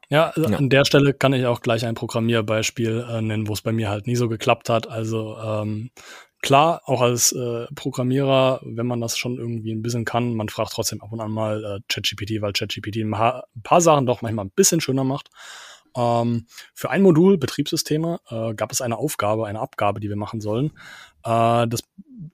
Ja, 0.10 0.30
also 0.30 0.50
ja, 0.50 0.58
an 0.58 0.70
der 0.70 0.86
Stelle 0.86 1.14
kann 1.14 1.34
ich 1.34 1.46
auch 1.46 1.62
gleich 1.62 1.86
ein 1.86 1.96
Programmierbeispiel 1.96 3.06
äh, 3.10 3.22
nennen, 3.22 3.48
wo 3.48 3.54
es 3.54 3.62
bei 3.62 3.74
mir 3.74 3.90
halt 3.90 4.08
nie 4.08 4.16
so 4.16 4.30
geklappt 4.30 4.70
hat. 4.70 4.88
Also 4.88 5.38
ähm, 5.38 5.92
klar, 6.42 6.82
auch 6.86 7.02
als 7.02 7.34
äh, 7.34 7.66
Programmierer, 7.76 8.62
wenn 8.64 8.88
man 8.88 9.02
das 9.02 9.18
schon 9.18 9.38
irgendwie 9.38 9.74
ein 9.74 9.82
bisschen 9.82 10.06
kann, 10.06 10.34
man 10.34 10.48
fragt 10.48 10.72
trotzdem 10.72 11.02
ab 11.02 11.12
und 11.12 11.20
an 11.20 11.32
mal 11.32 11.64
äh, 11.64 11.80
ChatGPT, 11.90 12.42
weil 12.42 12.54
ChatGPT 12.54 12.98
ein 12.98 13.12
paar, 13.64 13.82
Sachen 13.82 14.06
doch 14.06 14.22
manchmal 14.22 14.46
ein 14.46 14.52
bisschen 14.52 14.80
schöner 14.80 15.04
macht. 15.04 15.30
Ähm, 15.96 16.46
für 16.74 16.90
ein 16.90 17.02
Modul 17.02 17.38
Betriebssysteme 17.38 18.20
äh, 18.30 18.54
gab 18.54 18.72
es 18.72 18.82
eine 18.82 18.98
Aufgabe, 18.98 19.46
eine 19.46 19.60
Abgabe, 19.60 20.00
die 20.00 20.10
wir 20.10 20.16
machen 20.16 20.40
sollen. 20.40 20.68
Äh, 21.26 21.68
das, 21.68 21.82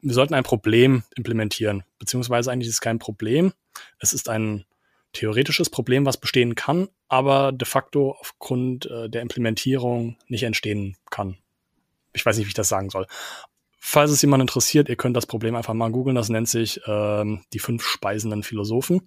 wir 0.01 0.13
sollten 0.13 0.35
ein 0.35 0.43
Problem 0.43 1.03
implementieren, 1.15 1.83
beziehungsweise 1.97 2.51
eigentlich 2.51 2.67
ist 2.67 2.75
es 2.75 2.81
kein 2.81 2.99
Problem. 2.99 3.51
Es 3.99 4.13
ist 4.13 4.29
ein 4.29 4.65
theoretisches 5.13 5.69
Problem, 5.69 6.05
was 6.05 6.17
bestehen 6.17 6.55
kann, 6.55 6.89
aber 7.07 7.51
de 7.51 7.67
facto 7.67 8.15
aufgrund 8.19 8.87
äh, 8.87 9.09
der 9.09 9.21
Implementierung 9.21 10.17
nicht 10.27 10.43
entstehen 10.43 10.97
kann. 11.09 11.37
Ich 12.13 12.25
weiß 12.25 12.37
nicht, 12.37 12.45
wie 12.45 12.49
ich 12.49 12.55
das 12.55 12.69
sagen 12.69 12.89
soll. 12.89 13.07
Falls 13.79 14.11
es 14.11 14.21
jemand 14.21 14.41
interessiert, 14.41 14.89
ihr 14.89 14.95
könnt 14.95 15.17
das 15.17 15.25
Problem 15.25 15.55
einfach 15.55 15.73
mal 15.73 15.91
googeln. 15.91 16.15
Das 16.15 16.29
nennt 16.29 16.47
sich 16.47 16.79
ähm, 16.87 17.43
die 17.51 17.59
fünf 17.59 17.83
speisenden 17.83 18.43
Philosophen. 18.43 19.01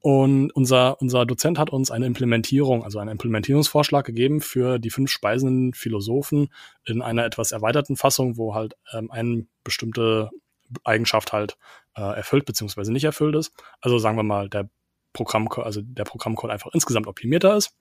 Und 0.00 0.52
unser, 0.52 1.00
unser 1.00 1.24
Dozent 1.26 1.58
hat 1.58 1.70
uns 1.70 1.90
eine 1.90 2.06
Implementierung, 2.06 2.84
also 2.84 2.98
einen 2.98 3.10
Implementierungsvorschlag 3.10 4.04
gegeben 4.04 4.40
für 4.40 4.78
die 4.78 4.90
fünf 4.90 5.10
speisenden 5.10 5.72
Philosophen 5.72 6.48
in 6.84 7.02
einer 7.02 7.24
etwas 7.24 7.52
erweiterten 7.52 7.96
Fassung, 7.96 8.36
wo 8.36 8.54
halt 8.54 8.76
ähm, 8.92 9.10
eine 9.10 9.46
bestimmte 9.64 10.30
Eigenschaft 10.84 11.32
halt 11.32 11.56
äh, 11.96 12.02
erfüllt 12.02 12.44
bzw. 12.44 12.90
nicht 12.90 13.04
erfüllt 13.04 13.34
ist. 13.34 13.52
Also 13.80 13.98
sagen 13.98 14.16
wir 14.16 14.22
mal, 14.22 14.48
der 14.48 14.68
Programmcode, 15.16 15.64
also 15.64 15.80
der 15.82 16.04
Programmcode 16.04 16.50
einfach 16.50 16.70
insgesamt 16.74 17.06
optimierter 17.06 17.56
ist. 17.56 17.74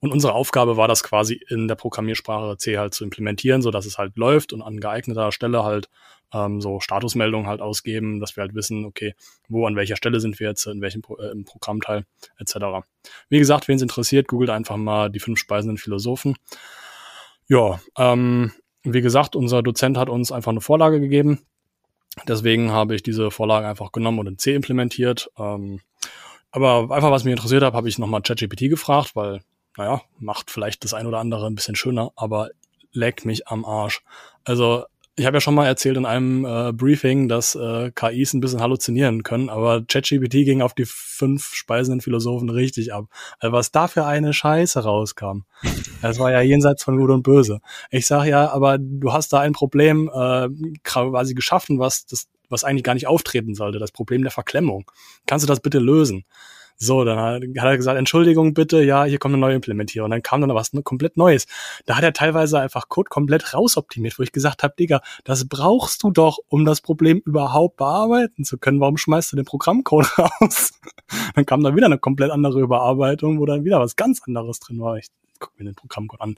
Und 0.00 0.12
unsere 0.12 0.32
Aufgabe 0.32 0.76
war 0.76 0.86
das 0.88 1.02
quasi 1.02 1.40
in 1.48 1.66
der 1.68 1.74
Programmiersprache 1.74 2.56
C 2.56 2.78
halt 2.78 2.94
zu 2.94 3.04
implementieren, 3.04 3.60
so 3.60 3.70
dass 3.70 3.86
es 3.86 3.98
halt 3.98 4.16
läuft 4.16 4.52
und 4.52 4.62
an 4.62 4.78
geeigneter 4.78 5.32
Stelle 5.32 5.64
halt 5.64 5.88
ähm, 6.32 6.60
so 6.60 6.80
Statusmeldungen 6.80 7.48
halt 7.48 7.60
ausgeben, 7.60 8.20
dass 8.20 8.36
wir 8.36 8.42
halt 8.42 8.54
wissen, 8.54 8.84
okay, 8.84 9.14
wo 9.48 9.66
an 9.66 9.76
welcher 9.76 9.96
Stelle 9.96 10.20
sind 10.20 10.38
wir 10.38 10.48
jetzt, 10.48 10.66
in 10.66 10.80
welchem 10.80 11.02
Pro 11.02 11.16
äh, 11.16 11.30
im 11.30 11.44
Programmteil 11.44 12.04
etc. 12.38 12.86
Wie 13.28 13.38
gesagt, 13.38 13.66
wen 13.68 13.76
es 13.76 13.82
interessiert, 13.82 14.28
googelt 14.28 14.50
einfach 14.50 14.76
mal 14.76 15.10
die 15.10 15.20
fünf 15.20 15.38
speisenden 15.38 15.78
Philosophen. 15.78 16.36
Ja, 17.48 17.80
ähm, 17.98 18.52
wie 18.82 19.00
gesagt, 19.00 19.34
unser 19.34 19.62
Dozent 19.62 19.98
hat 19.98 20.08
uns 20.08 20.30
einfach 20.30 20.52
eine 20.52 20.60
Vorlage 20.60 21.00
gegeben. 21.00 21.40
Deswegen 22.26 22.70
habe 22.70 22.94
ich 22.94 23.02
diese 23.02 23.30
Vorlage 23.30 23.66
einfach 23.66 23.92
genommen 23.92 24.20
und 24.20 24.26
in 24.26 24.38
C 24.38 24.54
implementiert. 24.54 25.30
Ähm, 25.38 25.80
aber 26.56 26.94
einfach, 26.94 27.10
was 27.10 27.24
mich 27.24 27.32
interessiert 27.32 27.62
hat, 27.62 27.74
habe 27.74 27.88
ich 27.88 27.98
nochmal 27.98 28.22
ChatGPT 28.22 28.70
gefragt, 28.70 29.10
weil, 29.14 29.42
naja, 29.76 30.00
macht 30.18 30.50
vielleicht 30.50 30.84
das 30.84 30.94
ein 30.94 31.06
oder 31.06 31.18
andere 31.18 31.46
ein 31.46 31.54
bisschen 31.54 31.76
schöner, 31.76 32.12
aber 32.16 32.48
leck 32.92 33.26
mich 33.26 33.46
am 33.46 33.66
Arsch. 33.66 34.02
Also 34.44 34.84
ich 35.16 35.26
habe 35.26 35.36
ja 35.36 35.40
schon 35.40 35.54
mal 35.54 35.66
erzählt 35.66 35.98
in 35.98 36.06
einem 36.06 36.46
äh, 36.46 36.72
Briefing, 36.72 37.28
dass 37.28 37.54
äh, 37.54 37.90
KIs 37.94 38.32
ein 38.32 38.40
bisschen 38.40 38.60
halluzinieren 38.62 39.22
können, 39.22 39.50
aber 39.50 39.82
ChatGPT 39.84 40.44
ging 40.46 40.62
auf 40.62 40.72
die 40.72 40.86
fünf 40.86 41.54
speisenden 41.54 42.00
Philosophen 42.00 42.48
richtig 42.48 42.94
ab. 42.94 43.06
Also 43.38 43.52
was 43.52 43.70
da 43.70 43.86
für 43.86 44.06
eine 44.06 44.32
Scheiße 44.32 44.82
rauskam. 44.82 45.40
Das 46.00 46.18
war 46.18 46.30
ja 46.30 46.40
jenseits 46.40 46.84
von 46.84 46.98
Gut 46.98 47.10
und 47.10 47.22
Böse. 47.22 47.60
Ich 47.90 48.06
sage 48.06 48.30
ja, 48.30 48.50
aber 48.50 48.78
du 48.78 49.12
hast 49.12 49.32
da 49.32 49.40
ein 49.40 49.52
Problem 49.52 50.10
äh, 50.14 50.48
quasi 50.84 51.34
geschaffen, 51.34 51.78
was 51.78 52.06
das 52.06 52.28
was 52.48 52.64
eigentlich 52.64 52.84
gar 52.84 52.94
nicht 52.94 53.06
auftreten 53.06 53.54
sollte, 53.54 53.78
das 53.78 53.92
Problem 53.92 54.22
der 54.22 54.32
Verklemmung. 54.32 54.90
Kannst 55.26 55.44
du 55.44 55.48
das 55.48 55.60
bitte 55.60 55.78
lösen? 55.78 56.24
So, 56.78 57.04
dann 57.04 57.18
hat, 57.18 57.42
er 57.42 57.76
gesagt, 57.76 57.98
Entschuldigung 57.98 58.52
bitte, 58.52 58.82
ja, 58.82 59.04
hier 59.04 59.18
kommt 59.18 59.32
eine 59.32 59.40
neue 59.40 59.54
Implementierung. 59.54 60.06
Und 60.06 60.10
dann 60.10 60.22
kam 60.22 60.42
dann 60.42 60.54
was 60.54 60.74
ne, 60.74 60.82
komplett 60.82 61.16
Neues. 61.16 61.46
Da 61.86 61.96
hat 61.96 62.04
er 62.04 62.12
teilweise 62.12 62.60
einfach 62.60 62.90
Code 62.90 63.08
komplett 63.08 63.54
rausoptimiert, 63.54 64.18
wo 64.18 64.22
ich 64.22 64.30
gesagt 64.30 64.62
habe, 64.62 64.74
Digga, 64.78 65.00
das 65.24 65.48
brauchst 65.48 66.02
du 66.02 66.10
doch, 66.10 66.38
um 66.48 66.66
das 66.66 66.82
Problem 66.82 67.22
überhaupt 67.24 67.78
bearbeiten 67.78 68.44
zu 68.44 68.58
können. 68.58 68.80
Warum 68.80 68.98
schmeißt 68.98 69.32
du 69.32 69.36
den 69.36 69.46
Programmcode 69.46 70.06
raus? 70.18 70.72
dann 71.34 71.46
kam 71.46 71.62
da 71.62 71.74
wieder 71.74 71.86
eine 71.86 71.98
komplett 71.98 72.30
andere 72.30 72.60
Überarbeitung, 72.60 73.40
wo 73.40 73.46
dann 73.46 73.64
wieder 73.64 73.80
was 73.80 73.96
ganz 73.96 74.20
anderes 74.26 74.60
drin 74.60 74.78
war. 74.78 74.98
Ich 74.98 75.06
guck 75.38 75.58
mir 75.58 75.64
den 75.64 75.74
Programmcode 75.74 76.20
an 76.20 76.36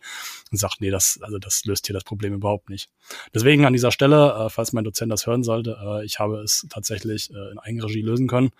und 0.50 0.58
sag, 0.58 0.76
nee, 0.80 0.90
das, 0.90 1.18
also 1.22 1.38
das 1.38 1.64
löst 1.64 1.86
hier 1.86 1.94
das 1.94 2.04
Problem 2.04 2.34
überhaupt 2.34 2.70
nicht. 2.70 2.90
Deswegen 3.34 3.64
an 3.64 3.72
dieser 3.72 3.92
Stelle, 3.92 4.46
äh, 4.46 4.50
falls 4.50 4.72
mein 4.72 4.84
Dozent 4.84 5.12
das 5.12 5.26
hören 5.26 5.42
sollte, 5.42 5.78
äh, 5.82 6.04
ich 6.04 6.18
habe 6.18 6.40
es 6.40 6.66
tatsächlich 6.70 7.30
äh, 7.30 7.52
in 7.52 7.58
Eigenregie 7.58 8.02
lösen 8.02 8.28
können. 8.28 8.50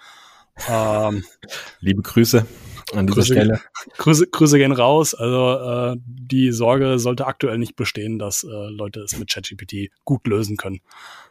Ähm, 0.68 1.24
Liebe 1.80 2.02
Grüße 2.02 2.46
an 2.94 3.06
dieser 3.06 3.20
Grüße, 3.20 3.34
Stelle. 3.34 3.60
Grüße, 3.98 4.26
Grüße 4.28 4.58
gehen 4.58 4.72
raus. 4.72 5.14
Also 5.14 5.92
äh, 5.92 5.96
die 6.06 6.52
Sorge 6.52 6.98
sollte 6.98 7.26
aktuell 7.26 7.58
nicht 7.58 7.76
bestehen, 7.76 8.18
dass 8.18 8.44
äh, 8.44 8.48
Leute 8.48 9.00
es 9.00 9.16
mit 9.18 9.30
ChatGPT 9.30 9.90
gut 10.04 10.26
lösen 10.26 10.56
können. 10.56 10.80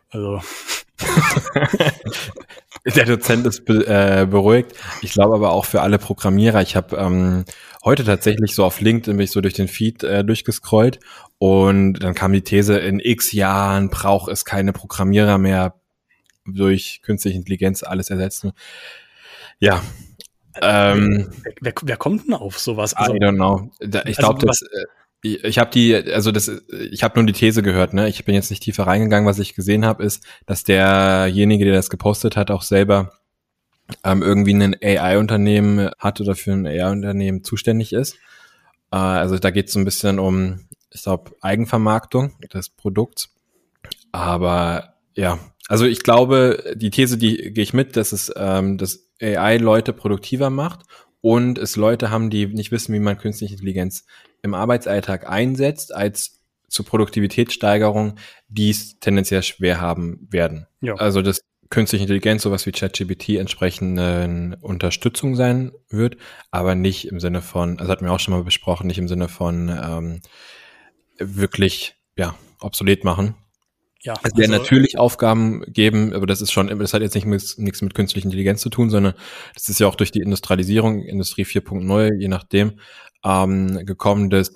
Also 0.09 0.41
der 2.85 3.05
Dozent 3.05 3.45
ist 3.45 3.65
be 3.65 3.85
äh, 3.85 4.25
beruhigt. 4.25 4.73
Ich 5.01 5.13
glaube 5.13 5.35
aber 5.35 5.51
auch 5.51 5.65
für 5.65 5.81
alle 5.81 5.99
Programmierer. 5.99 6.61
Ich 6.61 6.75
habe 6.75 6.95
ähm, 6.95 7.45
heute 7.87 8.03
tatsächlich 8.03 8.53
so 8.53 8.65
auf 8.65 8.81
LinkedIn 8.81 9.15
bin 9.15 9.23
ich 9.23 9.31
so 9.31 9.39
durch 9.39 9.53
den 9.53 9.69
Feed 9.69 10.03
äh, 10.03 10.25
durchgescrollt 10.25 10.99
und 11.37 11.93
dann 12.03 12.13
kam 12.13 12.33
die 12.33 12.41
These, 12.41 12.77
in 12.77 12.99
x 12.99 13.31
Jahren 13.31 13.89
braucht 13.89 14.29
es 14.29 14.43
keine 14.43 14.73
Programmierer 14.73 15.37
mehr 15.37 15.75
durch 16.45 17.01
künstliche 17.01 17.37
Intelligenz 17.37 17.83
alles 17.83 18.09
ersetzen. 18.09 18.51
Ja. 19.59 19.81
Ähm, 20.61 21.29
wer, 21.43 21.53
wer, 21.61 21.73
wer 21.81 21.97
kommt 21.97 22.27
denn 22.27 22.33
auf 22.33 22.59
sowas? 22.59 22.93
Also, 22.93 23.13
I 23.13 23.19
don't 23.19 23.35
know. 23.35 23.71
Ich 24.05 24.17
glaube, 24.17 24.35
also, 24.35 24.47
das 24.47 24.61
äh, 24.63 24.85
ich, 25.23 25.43
ich 25.43 25.57
habe 25.57 25.71
die, 25.71 25.95
also 25.95 26.31
das, 26.31 26.51
ich 26.91 27.03
habe 27.03 27.19
nur 27.19 27.25
die 27.25 27.33
These 27.33 27.63
gehört, 27.63 27.93
ne? 27.93 28.09
Ich 28.09 28.23
bin 28.25 28.35
jetzt 28.35 28.49
nicht 28.49 28.63
tiefer 28.63 28.85
reingegangen. 28.85 29.27
Was 29.27 29.39
ich 29.39 29.55
gesehen 29.55 29.85
habe, 29.85 30.03
ist, 30.03 30.23
dass 30.45 30.63
derjenige, 30.63 31.65
der 31.65 31.73
das 31.73 31.89
gepostet 31.89 32.35
hat, 32.35 32.51
auch 32.51 32.63
selber 32.63 33.13
ähm, 34.03 34.21
irgendwie 34.21 34.53
ein 34.53 34.75
AI-Unternehmen 34.81 35.89
hat 35.97 36.21
oder 36.21 36.35
für 36.35 36.51
ein 36.51 36.65
AI-Unternehmen 36.65 37.43
zuständig 37.43 37.93
ist. 37.93 38.15
Äh, 38.91 38.97
also 38.97 39.37
da 39.37 39.51
geht 39.51 39.67
es 39.67 39.73
so 39.73 39.79
ein 39.79 39.85
bisschen 39.85 40.19
um, 40.19 40.67
ich 40.91 41.03
glaube, 41.03 41.31
Eigenvermarktung 41.41 42.33
des 42.53 42.69
Produkts. 42.69 43.29
Aber 44.11 44.95
ja, 45.15 45.39
also 45.67 45.85
ich 45.85 46.03
glaube, 46.03 46.75
die 46.75 46.89
These, 46.89 47.17
die 47.17 47.53
gehe 47.53 47.63
ich 47.63 47.73
mit, 47.73 47.97
dass 47.97 48.11
es 48.11 48.31
ähm, 48.35 48.77
dass 48.77 49.07
AI 49.21 49.57
Leute 49.57 49.93
produktiver 49.93 50.49
macht 50.49 50.81
und 51.21 51.57
es 51.57 51.75
Leute 51.75 52.09
haben, 52.09 52.29
die 52.29 52.47
nicht 52.47 52.71
wissen, 52.71 52.93
wie 52.93 52.99
man 52.99 53.17
künstliche 53.17 53.53
Intelligenz 53.53 54.05
im 54.43 54.53
Arbeitsalltag 54.53 55.27
einsetzt, 55.27 55.93
als 55.93 56.39
zur 56.69 56.85
Produktivitätssteigerung, 56.85 58.15
die 58.47 58.69
es 58.69 58.99
tendenziell 58.99 59.43
schwer 59.43 59.81
haben 59.81 60.27
werden. 60.29 60.67
Ja. 60.81 60.95
Also 60.95 61.21
dass 61.21 61.41
künstliche 61.69 62.03
Intelligenz, 62.03 62.43
sowas 62.43 62.65
wie 62.65 62.71
ChatGPT, 62.71 63.29
entsprechende 63.37 64.57
Unterstützung 64.61 65.35
sein 65.35 65.71
wird, 65.89 66.17
aber 66.51 66.75
nicht 66.75 67.07
im 67.07 67.19
Sinne 67.19 67.41
von, 67.41 67.79
also 67.79 67.91
hatten 67.91 68.05
wir 68.05 68.13
auch 68.13 68.19
schon 68.19 68.33
mal 68.33 68.43
besprochen, 68.43 68.87
nicht 68.87 68.99
im 68.99 69.07
Sinne 69.07 69.27
von 69.27 69.69
ähm, 69.69 70.21
wirklich 71.17 71.95
ja 72.15 72.35
obsolet 72.59 73.03
machen, 73.03 73.35
ja, 74.01 74.13
es 74.23 74.37
werden 74.37 74.53
also, 74.53 74.63
natürlich 74.63 74.97
Aufgaben 74.97 75.63
geben, 75.67 76.13
aber 76.13 76.27
das 76.27 76.41
ist 76.41 76.51
schon, 76.51 76.67
das 76.79 76.93
hat 76.93 77.01
jetzt 77.01 77.15
nicht 77.15 77.25
mit, 77.25 77.55
nichts 77.57 77.81
mit 77.81 77.93
künstlicher 77.93 78.25
Intelligenz 78.25 78.61
zu 78.61 78.69
tun, 78.69 78.89
sondern 78.89 79.13
das 79.53 79.69
ist 79.69 79.79
ja 79.79 79.87
auch 79.87 79.95
durch 79.95 80.11
die 80.11 80.21
Industrialisierung, 80.21 81.03
Industrie 81.03 81.43
4.0, 81.43 82.13
je 82.19 82.27
nachdem, 82.27 82.79
ähm, 83.25 83.85
gekommen, 83.85 84.29
dass 84.29 84.53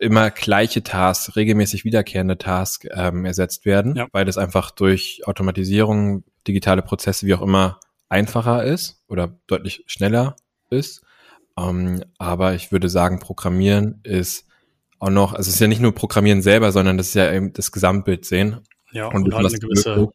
immer 0.00 0.30
gleiche 0.30 0.82
Tasks, 0.82 1.36
regelmäßig 1.36 1.84
wiederkehrende 1.84 2.38
Tasks 2.38 2.88
ähm, 2.92 3.24
ersetzt 3.24 3.66
werden, 3.66 3.96
ja. 3.96 4.06
weil 4.12 4.24
das 4.24 4.38
einfach 4.38 4.70
durch 4.70 5.22
Automatisierung, 5.26 6.24
digitale 6.46 6.82
Prozesse, 6.82 7.26
wie 7.26 7.34
auch 7.34 7.42
immer, 7.42 7.80
einfacher 8.08 8.64
ist 8.64 9.02
oder 9.08 9.38
deutlich 9.46 9.84
schneller 9.86 10.36
ist. 10.70 11.02
Ähm, 11.58 12.04
aber 12.18 12.54
ich 12.54 12.72
würde 12.72 12.88
sagen, 12.88 13.18
Programmieren 13.18 14.00
ist 14.02 14.46
auch 14.98 15.10
noch, 15.10 15.32
also 15.32 15.48
es 15.48 15.54
ist 15.54 15.60
ja 15.60 15.68
nicht 15.68 15.80
nur 15.80 15.94
Programmieren 15.94 16.42
selber, 16.42 16.72
sondern 16.72 16.96
das 16.96 17.08
ist 17.08 17.14
ja 17.14 17.32
eben 17.32 17.52
das 17.52 17.72
Gesamtbild 17.72 18.24
sehen. 18.24 18.60
Ja, 18.92 19.08
und, 19.08 19.24
und 19.24 19.34
halt 19.34 19.46
eine 19.46 19.58
gewisse, 19.58 20.08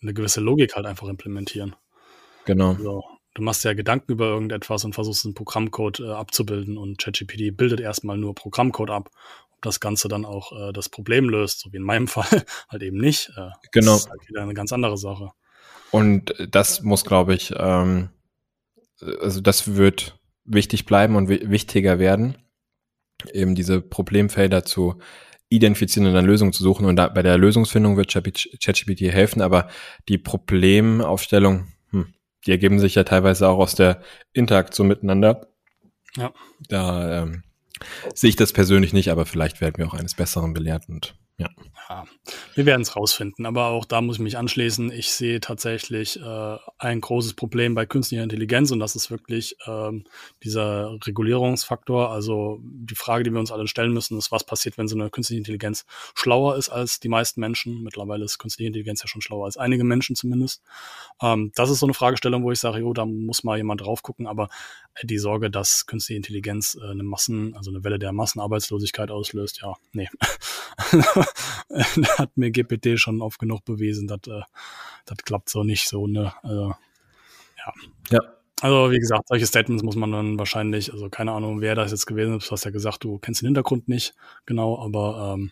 eine 0.00 0.14
gewisse 0.14 0.40
Logik 0.40 0.76
halt 0.76 0.86
einfach 0.86 1.08
implementieren. 1.08 1.74
Genau. 2.44 2.74
So, 2.74 3.04
du 3.34 3.42
machst 3.42 3.64
ja 3.64 3.72
Gedanken 3.72 4.12
über 4.12 4.26
irgendetwas 4.26 4.84
und 4.84 4.94
versuchst 4.94 5.24
einen 5.24 5.34
Programmcode 5.34 6.00
äh, 6.00 6.10
abzubilden 6.10 6.76
und 6.76 6.98
ChatGPT 6.98 7.56
bildet 7.56 7.80
erstmal 7.80 8.18
nur 8.18 8.34
Programmcode 8.34 8.90
ab. 8.90 9.10
Ob 9.52 9.62
das 9.62 9.80
Ganze 9.80 10.08
dann 10.08 10.24
auch 10.24 10.52
äh, 10.52 10.72
das 10.72 10.88
Problem 10.88 11.28
löst, 11.28 11.60
so 11.60 11.72
wie 11.72 11.76
in 11.78 11.82
meinem 11.82 12.08
Fall, 12.08 12.44
halt 12.68 12.82
eben 12.82 12.98
nicht. 12.98 13.30
Äh, 13.36 13.50
genau. 13.72 13.92
Das 13.92 14.04
ist 14.04 14.10
halt 14.10 14.28
wieder 14.28 14.42
eine 14.42 14.54
ganz 14.54 14.72
andere 14.72 14.96
Sache. 14.96 15.30
Und 15.92 16.34
das 16.50 16.82
muss, 16.82 17.04
glaube 17.04 17.34
ich, 17.34 17.52
ähm, 17.56 18.08
also 19.20 19.40
das 19.40 19.76
wird 19.76 20.18
wichtig 20.44 20.86
bleiben 20.86 21.16
und 21.16 21.28
wichtiger 21.28 21.98
werden, 21.98 22.38
eben 23.32 23.54
diese 23.54 23.80
Problemfelder 23.80 24.64
zu 24.64 24.98
identifizieren 25.50 26.08
und 26.08 26.14
dann 26.14 26.24
Lösungen 26.24 26.54
zu 26.54 26.62
suchen. 26.62 26.86
Und 26.86 26.96
da, 26.96 27.08
bei 27.08 27.22
der 27.22 27.36
Lösungsfindung 27.36 27.98
wird 27.98 28.10
ChatGPT 28.10 29.02
helfen, 29.02 29.42
aber 29.42 29.68
die 30.08 30.16
Problemaufstellung, 30.16 31.68
hm, 31.90 32.14
die 32.46 32.52
ergeben 32.52 32.80
sich 32.80 32.94
ja 32.94 33.04
teilweise 33.04 33.46
auch 33.48 33.58
aus 33.58 33.74
der 33.74 34.02
Interaktion 34.32 34.88
miteinander. 34.88 35.48
Ja. 36.16 36.32
Da 36.68 37.22
ähm, 37.22 37.42
sehe 38.14 38.30
ich 38.30 38.36
das 38.36 38.54
persönlich 38.54 38.94
nicht, 38.94 39.10
aber 39.10 39.26
vielleicht 39.26 39.60
werden 39.60 39.76
wir 39.76 39.86
auch 39.86 39.94
eines 39.94 40.14
Besseren 40.14 40.54
belehrt 40.54 40.88
und 40.88 41.14
ja. 41.36 41.50
ja 41.90 42.04
wir 42.54 42.66
werden 42.66 42.82
es 42.82 42.96
rausfinden, 42.96 43.46
aber 43.46 43.66
auch 43.68 43.84
da 43.84 44.00
muss 44.00 44.16
ich 44.16 44.22
mich 44.22 44.38
anschließen. 44.38 44.90
Ich 44.92 45.12
sehe 45.12 45.40
tatsächlich 45.40 46.20
äh, 46.20 46.56
ein 46.82 47.00
großes 47.00 47.34
Problem 47.34 47.74
bei 47.74 47.86
künstlicher 47.86 48.24
Intelligenz 48.24 48.72
und 48.72 48.80
das 48.80 48.96
ist 48.96 49.10
wirklich 49.10 49.56
ähm, 49.66 50.04
dieser 50.42 50.98
Regulierungsfaktor. 51.06 52.10
Also 52.10 52.58
die 52.62 52.96
Frage, 52.96 53.22
die 53.22 53.30
wir 53.30 53.38
uns 53.38 53.52
alle 53.52 53.68
stellen 53.68 53.92
müssen, 53.92 54.18
ist, 54.18 54.32
was 54.32 54.42
passiert, 54.42 54.78
wenn 54.78 54.88
so 54.88 54.96
eine 54.96 55.08
künstliche 55.08 55.38
Intelligenz 55.38 55.84
schlauer 56.14 56.56
ist 56.56 56.70
als 56.70 56.98
die 56.98 57.08
meisten 57.08 57.40
Menschen? 57.40 57.84
Mittlerweile 57.84 58.24
ist 58.24 58.38
künstliche 58.38 58.66
Intelligenz 58.66 59.00
ja 59.02 59.06
schon 59.06 59.22
schlauer 59.22 59.44
als 59.44 59.56
einige 59.56 59.84
Menschen 59.84 60.16
zumindest. 60.16 60.60
Ähm, 61.20 61.52
das 61.54 61.70
ist 61.70 61.78
so 61.78 61.86
eine 61.86 61.94
Fragestellung, 61.94 62.42
wo 62.42 62.50
ich 62.50 62.58
sage, 62.58 62.80
jo, 62.80 62.92
da 62.92 63.06
muss 63.06 63.44
mal 63.44 63.56
jemand 63.56 63.82
drauf 63.82 64.02
gucken, 64.02 64.26
aber 64.26 64.48
die 65.04 65.18
Sorge, 65.18 65.50
dass 65.50 65.86
künstliche 65.86 66.16
Intelligenz 66.16 66.76
äh, 66.80 66.90
eine 66.90 67.04
Massen, 67.04 67.56
also 67.56 67.70
eine 67.70 67.84
Welle 67.84 68.00
der 68.00 68.12
Massenarbeitslosigkeit 68.12 69.12
auslöst, 69.12 69.60
ja, 69.62 69.74
nee. 69.92 70.08
hat 72.18 72.36
mir 72.36 72.50
GPT 72.50 72.98
schon 72.98 73.22
oft 73.22 73.38
genug 73.38 73.64
bewiesen, 73.64 74.08
dass 74.08 74.26
äh, 74.26 74.42
das 75.06 75.18
klappt 75.18 75.48
so 75.48 75.62
nicht 75.62 75.88
so, 75.88 76.06
ne? 76.06 76.32
Also, 76.42 76.74
ja. 77.58 77.72
Ja. 78.10 78.20
Also, 78.60 78.92
wie 78.92 78.98
gesagt, 78.98 79.26
solche 79.26 79.46
Statements 79.46 79.82
muss 79.82 79.96
man 79.96 80.12
dann 80.12 80.38
wahrscheinlich, 80.38 80.92
also 80.92 81.08
keine 81.08 81.32
Ahnung, 81.32 81.60
wer 81.60 81.74
das 81.74 81.90
jetzt 81.90 82.06
gewesen 82.06 82.36
ist, 82.36 82.48
du 82.48 82.52
hast 82.52 82.64
ja 82.64 82.70
gesagt, 82.70 83.02
du 83.02 83.18
kennst 83.18 83.42
den 83.42 83.48
Hintergrund 83.48 83.88
nicht 83.88 84.14
genau, 84.46 84.78
aber 84.78 85.34
ähm, 85.34 85.50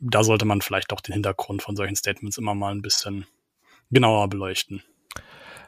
da 0.00 0.24
sollte 0.24 0.46
man 0.46 0.62
vielleicht 0.62 0.92
doch 0.92 1.02
den 1.02 1.12
Hintergrund 1.12 1.62
von 1.62 1.76
solchen 1.76 1.96
Statements 1.96 2.38
immer 2.38 2.54
mal 2.54 2.74
ein 2.74 2.80
bisschen 2.80 3.26
genauer 3.90 4.28
beleuchten. 4.28 4.82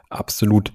Absolut 0.09 0.71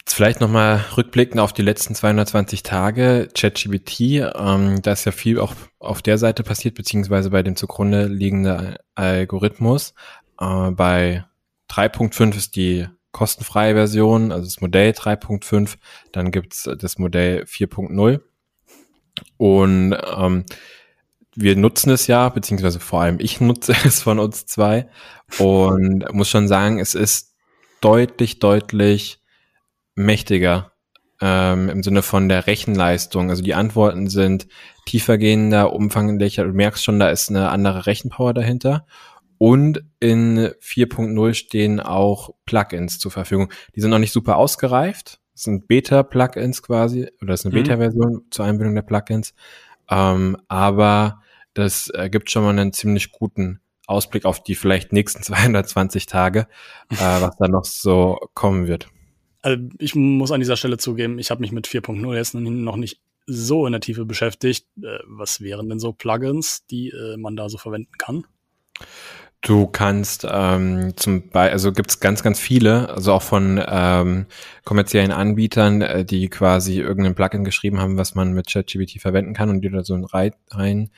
Jetzt 0.00 0.14
vielleicht 0.14 0.40
nochmal 0.40 0.84
rückblickend 0.96 1.38
auf 1.40 1.52
die 1.52 1.62
letzten 1.62 1.94
220 1.94 2.62
Tage 2.62 3.28
ChatGPT. 3.32 4.00
Ähm, 4.34 4.82
da 4.82 4.92
ist 4.92 5.04
ja 5.04 5.12
viel 5.12 5.38
auch 5.38 5.54
auf 5.78 6.02
der 6.02 6.18
Seite 6.18 6.42
passiert, 6.42 6.74
beziehungsweise 6.74 7.30
bei 7.30 7.42
dem 7.42 7.54
zugrunde 7.54 8.06
liegenden 8.06 8.76
Algorithmus. 8.94 9.94
Äh, 10.40 10.70
bei 10.70 11.24
3.5 11.70 12.36
ist 12.36 12.56
die 12.56 12.86
kostenfreie 13.12 13.74
Version, 13.74 14.32
also 14.32 14.44
das 14.44 14.60
Modell 14.60 14.90
3.5. 14.90 15.76
Dann 16.12 16.30
gibt's 16.30 16.68
das 16.78 16.98
Modell 16.98 17.44
4.0. 17.44 18.20
Und 19.36 19.96
ähm, 20.16 20.44
wir 21.34 21.56
nutzen 21.56 21.90
es 21.90 22.06
ja, 22.06 22.28
beziehungsweise 22.28 22.80
vor 22.80 23.02
allem 23.02 23.18
ich 23.20 23.40
nutze 23.40 23.74
es 23.84 24.02
von 24.02 24.18
uns 24.18 24.46
zwei 24.46 24.88
und 25.38 26.12
muss 26.12 26.28
schon 26.28 26.48
sagen, 26.48 26.78
es 26.78 26.94
ist 26.94 27.34
deutlich, 27.80 28.38
deutlich 28.38 29.20
mächtiger 29.94 30.72
ähm, 31.20 31.68
im 31.68 31.82
Sinne 31.82 32.02
von 32.02 32.28
der 32.28 32.46
Rechenleistung. 32.46 33.30
Also 33.30 33.42
die 33.42 33.54
Antworten 33.54 34.08
sind 34.08 34.48
tiefergehender, 34.86 35.72
umfangreicher. 35.72 36.44
Du 36.44 36.52
merkst 36.52 36.84
schon, 36.84 36.98
da 36.98 37.10
ist 37.10 37.30
eine 37.30 37.50
andere 37.50 37.86
Rechenpower 37.86 38.34
dahinter. 38.34 38.86
Und 39.42 39.82
in 40.00 40.50
4.0 40.60 41.32
stehen 41.32 41.80
auch 41.80 42.34
Plugins 42.44 42.98
zur 42.98 43.10
Verfügung. 43.10 43.50
Die 43.74 43.80
sind 43.80 43.88
noch 43.88 43.98
nicht 43.98 44.12
super 44.12 44.36
ausgereift. 44.36 45.18
Das 45.32 45.44
sind 45.44 45.66
Beta-Plugins 45.66 46.62
quasi, 46.62 47.08
oder 47.22 47.28
das 47.28 47.40
ist 47.40 47.46
eine 47.46 47.54
mhm. 47.54 47.62
Beta-Version 47.62 48.24
zur 48.28 48.44
Einbindung 48.44 48.74
der 48.74 48.82
Plugins. 48.82 49.32
Ähm, 49.88 50.36
aber 50.48 51.22
das 51.54 51.90
äh, 51.94 52.10
gibt 52.10 52.30
schon 52.30 52.42
mal 52.42 52.50
einen 52.50 52.74
ziemlich 52.74 53.12
guten 53.12 53.60
Ausblick 53.86 54.26
auf 54.26 54.42
die 54.42 54.54
vielleicht 54.54 54.92
nächsten 54.92 55.22
220 55.22 56.04
Tage, 56.04 56.40
äh, 56.90 56.96
was 56.98 57.34
da 57.38 57.48
noch 57.48 57.64
so 57.64 58.18
kommen 58.34 58.66
wird. 58.66 58.88
Also 59.40 59.58
ich 59.78 59.94
muss 59.94 60.32
an 60.32 60.40
dieser 60.40 60.58
Stelle 60.58 60.76
zugeben, 60.76 61.18
ich 61.18 61.30
habe 61.30 61.40
mich 61.40 61.50
mit 61.50 61.66
4.0 61.66 62.14
jetzt 62.14 62.34
noch 62.34 62.76
nicht 62.76 63.00
so 63.24 63.64
in 63.64 63.72
der 63.72 63.80
Tiefe 63.80 64.04
beschäftigt. 64.04 64.66
Äh, 64.82 64.98
was 65.06 65.40
wären 65.40 65.70
denn 65.70 65.80
so 65.80 65.94
Plugins, 65.94 66.66
die 66.66 66.90
äh, 66.90 67.16
man 67.16 67.36
da 67.36 67.48
so 67.48 67.56
verwenden 67.56 67.92
kann? 67.96 68.26
Du 69.42 69.66
kannst 69.66 70.26
ähm, 70.30 70.92
zum 70.96 71.30
Beispiel, 71.30 71.52
also 71.52 71.72
gibt's 71.72 71.98
ganz, 71.98 72.22
ganz 72.22 72.38
viele, 72.38 72.90
also 72.90 73.14
auch 73.14 73.22
von 73.22 73.62
ähm, 73.66 74.26
kommerziellen 74.64 75.12
Anbietern, 75.12 75.80
äh, 75.80 76.04
die 76.04 76.28
quasi 76.28 76.78
irgendein 76.78 77.14
Plugin 77.14 77.44
geschrieben 77.44 77.80
haben, 77.80 77.96
was 77.96 78.14
man 78.14 78.34
mit 78.34 78.48
ChatGPT 78.52 79.00
verwenden 79.00 79.32
kann 79.32 79.48
und 79.48 79.62
die 79.62 79.70
da 79.70 79.82
so 79.82 79.94
rein, 79.94 80.32
rein 80.50 80.90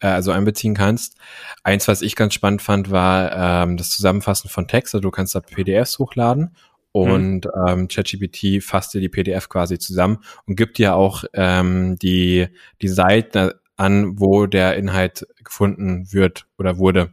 äh, 0.00 0.06
also 0.06 0.30
einbeziehen 0.30 0.74
kannst. 0.74 1.16
Eins, 1.64 1.88
was 1.88 2.02
ich 2.02 2.14
ganz 2.14 2.34
spannend 2.34 2.62
fand, 2.62 2.92
war 2.92 3.64
ähm, 3.64 3.76
das 3.76 3.90
Zusammenfassen 3.90 4.48
von 4.48 4.68
Text. 4.68 4.94
Also 4.94 5.02
du 5.02 5.10
kannst 5.10 5.34
da 5.34 5.40
PDFs 5.40 5.98
hochladen 5.98 6.54
mhm. 6.94 7.00
und 7.00 7.44
mhm. 7.46 7.50
ähm, 7.66 7.88
ChatGPT 7.88 8.62
fasst 8.62 8.94
dir 8.94 9.00
die 9.00 9.08
PDF 9.08 9.48
quasi 9.48 9.76
zusammen 9.78 10.18
und 10.46 10.54
gibt 10.54 10.78
dir 10.78 10.94
auch 10.94 11.24
ähm, 11.34 11.98
die, 11.98 12.46
die 12.80 12.88
Seite 12.88 13.60
an, 13.76 14.20
wo 14.20 14.46
der 14.46 14.76
Inhalt 14.76 15.26
gefunden 15.42 16.12
wird 16.12 16.46
oder 16.58 16.78
wurde 16.78 17.12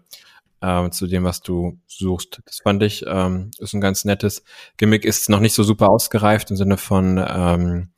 äh, 0.66 0.90
zu 0.90 1.08
dem, 1.08 1.24
was 1.24 1.42
du 1.42 1.80
suchst. 1.88 2.42
Das 2.46 2.60
fand 2.60 2.82
ich, 2.84 3.06
ähm, 3.08 3.52
ist 3.60 3.74
ein 3.74 3.82
ganz 3.82 4.06
nettes 4.06 4.44
Gimmick, 4.78 5.06
ist 5.06 5.30
noch 5.30 5.40
nicht 5.40 5.54
so 5.54 5.64
super 5.64 5.90
ausgereift 5.90 6.50
im 6.52 6.58
Sinne 6.58 6.78
von, 6.78 7.24
ähm, 7.28 7.90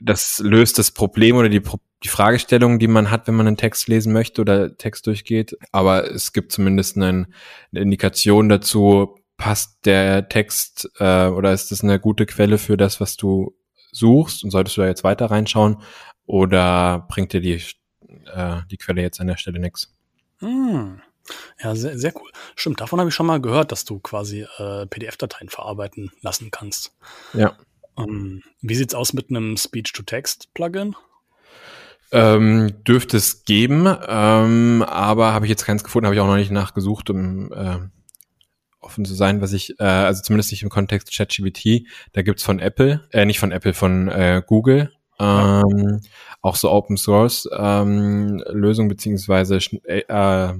das 0.00 0.40
löst 0.40 0.78
das 0.78 0.90
Problem 0.90 1.36
oder 1.36 1.48
die, 1.48 1.62
die 2.02 2.08
Fragestellung, 2.08 2.78
die 2.78 2.88
man 2.88 3.10
hat, 3.10 3.26
wenn 3.26 3.34
man 3.34 3.46
einen 3.46 3.56
Text 3.56 3.88
lesen 3.88 4.12
möchte 4.12 4.40
oder 4.40 4.76
Text 4.76 5.06
durchgeht. 5.06 5.56
Aber 5.72 6.10
es 6.10 6.32
gibt 6.32 6.52
zumindest 6.52 6.96
einen, 6.96 7.32
eine 7.72 7.80
Indikation 7.80 8.48
dazu, 8.48 9.16
passt 9.36 9.86
der 9.86 10.28
Text 10.28 10.90
äh, 10.98 11.26
oder 11.26 11.52
ist 11.52 11.70
das 11.70 11.82
eine 11.82 11.98
gute 11.98 12.26
Quelle 12.26 12.58
für 12.58 12.76
das, 12.76 13.00
was 13.00 13.16
du 13.16 13.54
suchst 13.92 14.44
und 14.44 14.50
solltest 14.50 14.76
du 14.76 14.82
da 14.82 14.86
jetzt 14.88 15.04
weiter 15.04 15.26
reinschauen 15.26 15.78
oder 16.26 17.06
bringt 17.08 17.32
dir 17.32 17.40
die, 17.40 17.62
äh, 18.32 18.60
die 18.70 18.76
Quelle 18.76 19.02
jetzt 19.02 19.20
an 19.20 19.26
der 19.26 19.36
Stelle 19.36 19.58
nichts? 19.58 19.94
Hm. 20.38 21.00
Ja, 21.62 21.74
sehr, 21.74 21.98
sehr 21.98 22.14
cool. 22.16 22.30
Stimmt, 22.54 22.80
davon 22.80 23.00
habe 23.00 23.08
ich 23.08 23.14
schon 23.14 23.26
mal 23.26 23.40
gehört, 23.40 23.72
dass 23.72 23.84
du 23.84 23.98
quasi 23.98 24.46
äh, 24.58 24.86
PDF-Dateien 24.86 25.48
verarbeiten 25.48 26.10
lassen 26.20 26.50
kannst. 26.50 26.94
Ja. 27.32 27.56
Ähm, 27.98 28.42
wie 28.60 28.74
sieht's 28.74 28.94
aus 28.94 29.12
mit 29.12 29.30
einem 29.30 29.56
Speech-to-Text-Plugin? 29.56 30.96
Ähm, 32.12 32.84
dürfte 32.84 33.16
es 33.16 33.44
geben, 33.44 33.86
ähm, 34.06 34.84
aber 34.86 35.32
habe 35.32 35.46
ich 35.46 35.50
jetzt 35.50 35.64
keins 35.64 35.82
gefunden, 35.82 36.06
habe 36.06 36.14
ich 36.14 36.20
auch 36.20 36.26
noch 36.26 36.36
nicht 36.36 36.52
nachgesucht, 36.52 37.10
um 37.10 37.52
äh, 37.52 37.78
offen 38.80 39.04
zu 39.04 39.14
sein, 39.14 39.40
was 39.40 39.52
ich, 39.52 39.80
äh, 39.80 39.84
also 39.84 40.22
zumindest 40.22 40.52
nicht 40.52 40.62
im 40.62 40.68
Kontext 40.68 41.12
ChatGPT, 41.12 41.88
da 42.12 42.22
gibt's 42.22 42.44
von 42.44 42.60
Apple, 42.60 43.08
äh, 43.10 43.24
nicht 43.24 43.40
von 43.40 43.50
Apple, 43.50 43.74
von 43.74 44.08
äh, 44.08 44.42
Google, 44.46 44.92
ähm, 45.18 46.00
auch 46.42 46.56
so 46.56 46.70
Open 46.70 46.96
Source 46.96 47.48
ähm, 47.56 48.42
Lösung 48.48 48.88
beziehungsweise 48.88 49.58
äh, 49.84 50.52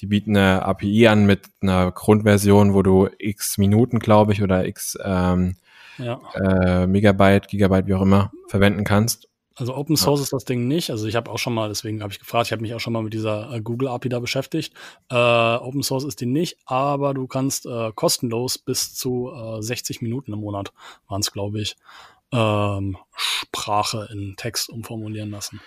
die 0.00 0.06
bieten 0.06 0.36
eine 0.36 0.64
API 0.64 1.08
an 1.08 1.26
mit 1.26 1.46
einer 1.60 1.90
Grundversion, 1.92 2.74
wo 2.74 2.82
du 2.82 3.08
x 3.18 3.58
Minuten, 3.58 3.98
glaube 3.98 4.32
ich, 4.32 4.42
oder 4.42 4.66
x 4.66 4.96
ähm, 5.02 5.56
ja. 5.98 6.20
äh, 6.34 6.86
Megabyte, 6.86 7.48
Gigabyte, 7.48 7.86
wie 7.86 7.94
auch 7.94 8.02
immer, 8.02 8.30
verwenden 8.48 8.84
kannst. 8.84 9.28
Also 9.58 9.74
Open 9.74 9.96
Source 9.96 10.20
ja. 10.20 10.24
ist 10.24 10.32
das 10.32 10.44
Ding 10.44 10.68
nicht. 10.68 10.90
Also 10.90 11.08
ich 11.08 11.16
habe 11.16 11.30
auch 11.32 11.38
schon 11.38 11.52
mal, 11.52 11.68
deswegen 11.68 12.00
habe 12.02 12.12
ich 12.12 12.20
gefragt, 12.20 12.46
ich 12.46 12.52
habe 12.52 12.62
mich 12.62 12.74
auch 12.74 12.80
schon 12.80 12.92
mal 12.92 13.02
mit 13.02 13.12
dieser 13.12 13.52
äh, 13.52 13.60
Google 13.60 13.88
API 13.88 14.08
da 14.08 14.20
beschäftigt. 14.20 14.72
Äh, 15.10 15.16
Open 15.16 15.82
Source 15.82 16.04
ist 16.04 16.20
die 16.20 16.26
nicht, 16.26 16.58
aber 16.64 17.12
du 17.12 17.26
kannst 17.26 17.66
äh, 17.66 17.90
kostenlos 17.92 18.58
bis 18.58 18.94
zu 18.94 19.32
äh, 19.34 19.60
60 19.60 20.00
Minuten 20.00 20.32
im 20.32 20.40
Monat, 20.40 20.72
waren 21.08 21.20
es, 21.20 21.32
glaube 21.32 21.60
ich, 21.60 21.76
ähm, 22.30 22.98
Sprache 23.16 24.08
in 24.12 24.34
Text 24.36 24.70
umformulieren 24.70 25.30
lassen. 25.30 25.60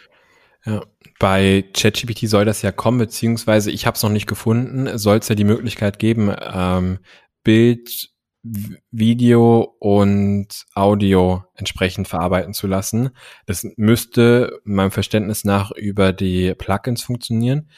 Ja, 0.66 0.86
bei 1.20 1.64
ChatGPT 1.74 2.30
soll 2.30 2.46
das 2.46 2.62
ja 2.62 2.72
kommen, 2.72 3.00
beziehungsweise 3.00 3.72
ich 3.72 3.86
habe 3.86 3.96
es 3.96 4.04
noch 4.04 4.12
nicht 4.12 4.28
gefunden, 4.28 4.98
soll 4.98 5.18
es 5.18 5.28
ja 5.28 5.36
die 5.36 5.44
Möglichkeit 5.44 5.98
geben, 5.98 6.34
ähm, 6.40 7.00
Bild, 7.44 8.10
Video 8.44 9.76
und 9.80 10.48
Audio 10.74 11.44
entsprechend 11.56 12.08
verarbeiten 12.08 12.54
zu 12.54 12.68
lassen. 12.68 13.12
Das 13.46 13.68
müsste 13.76 14.60
meinem 14.64 14.92
Verständnis 14.92 15.44
nach 15.44 15.72
über 15.72 16.12
die 16.14 16.56
Plugins 16.56 17.04
funktionieren. 17.04 17.70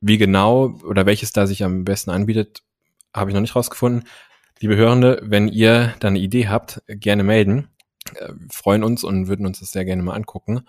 Wie 0.00 0.18
genau 0.18 0.78
oder 0.86 1.06
welches 1.06 1.32
da 1.32 1.46
sich 1.46 1.64
am 1.64 1.84
besten 1.84 2.10
anbietet, 2.10 2.62
habe 3.14 3.30
ich 3.30 3.34
noch 3.34 3.40
nicht 3.40 3.56
rausgefunden. 3.56 4.06
Liebe 4.60 4.76
Hörende, 4.76 5.20
wenn 5.22 5.48
ihr 5.48 5.94
da 6.00 6.08
eine 6.08 6.18
Idee 6.18 6.48
habt, 6.48 6.82
gerne 6.86 7.24
melden. 7.24 7.68
Wir 8.12 8.28
äh, 8.28 8.32
freuen 8.50 8.84
uns 8.84 9.04
und 9.04 9.28
würden 9.28 9.46
uns 9.46 9.60
das 9.60 9.70
sehr 9.70 9.86
gerne 9.86 10.02
mal 10.02 10.14
angucken 10.14 10.64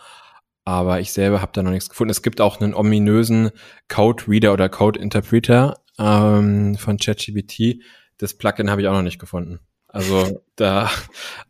aber 0.66 1.00
ich 1.00 1.14
selber 1.14 1.42
habe 1.42 1.52
da 1.54 1.64
noch 1.64 1.72
nichts 1.72 1.90
gefunden. 1.90 2.10
Es 2.10 2.24
gibt 2.24 2.42
auch 2.42 2.60
einen 2.60 2.74
ominösen 2.74 3.52
Code 3.88 4.24
Reader 4.28 4.52
oder 4.52 4.68
Code 4.68 5.00
Interpreter 5.00 5.80
ähm, 6.00 6.76
von 6.76 6.98
ChatGPT. 6.98 7.84
Das 8.18 8.38
Plugin 8.38 8.70
habe 8.70 8.82
ich 8.82 8.88
auch 8.88 8.94
noch 8.94 9.04
nicht 9.04 9.20
gefunden. 9.20 9.60
Also 9.88 10.44
da 10.56 10.90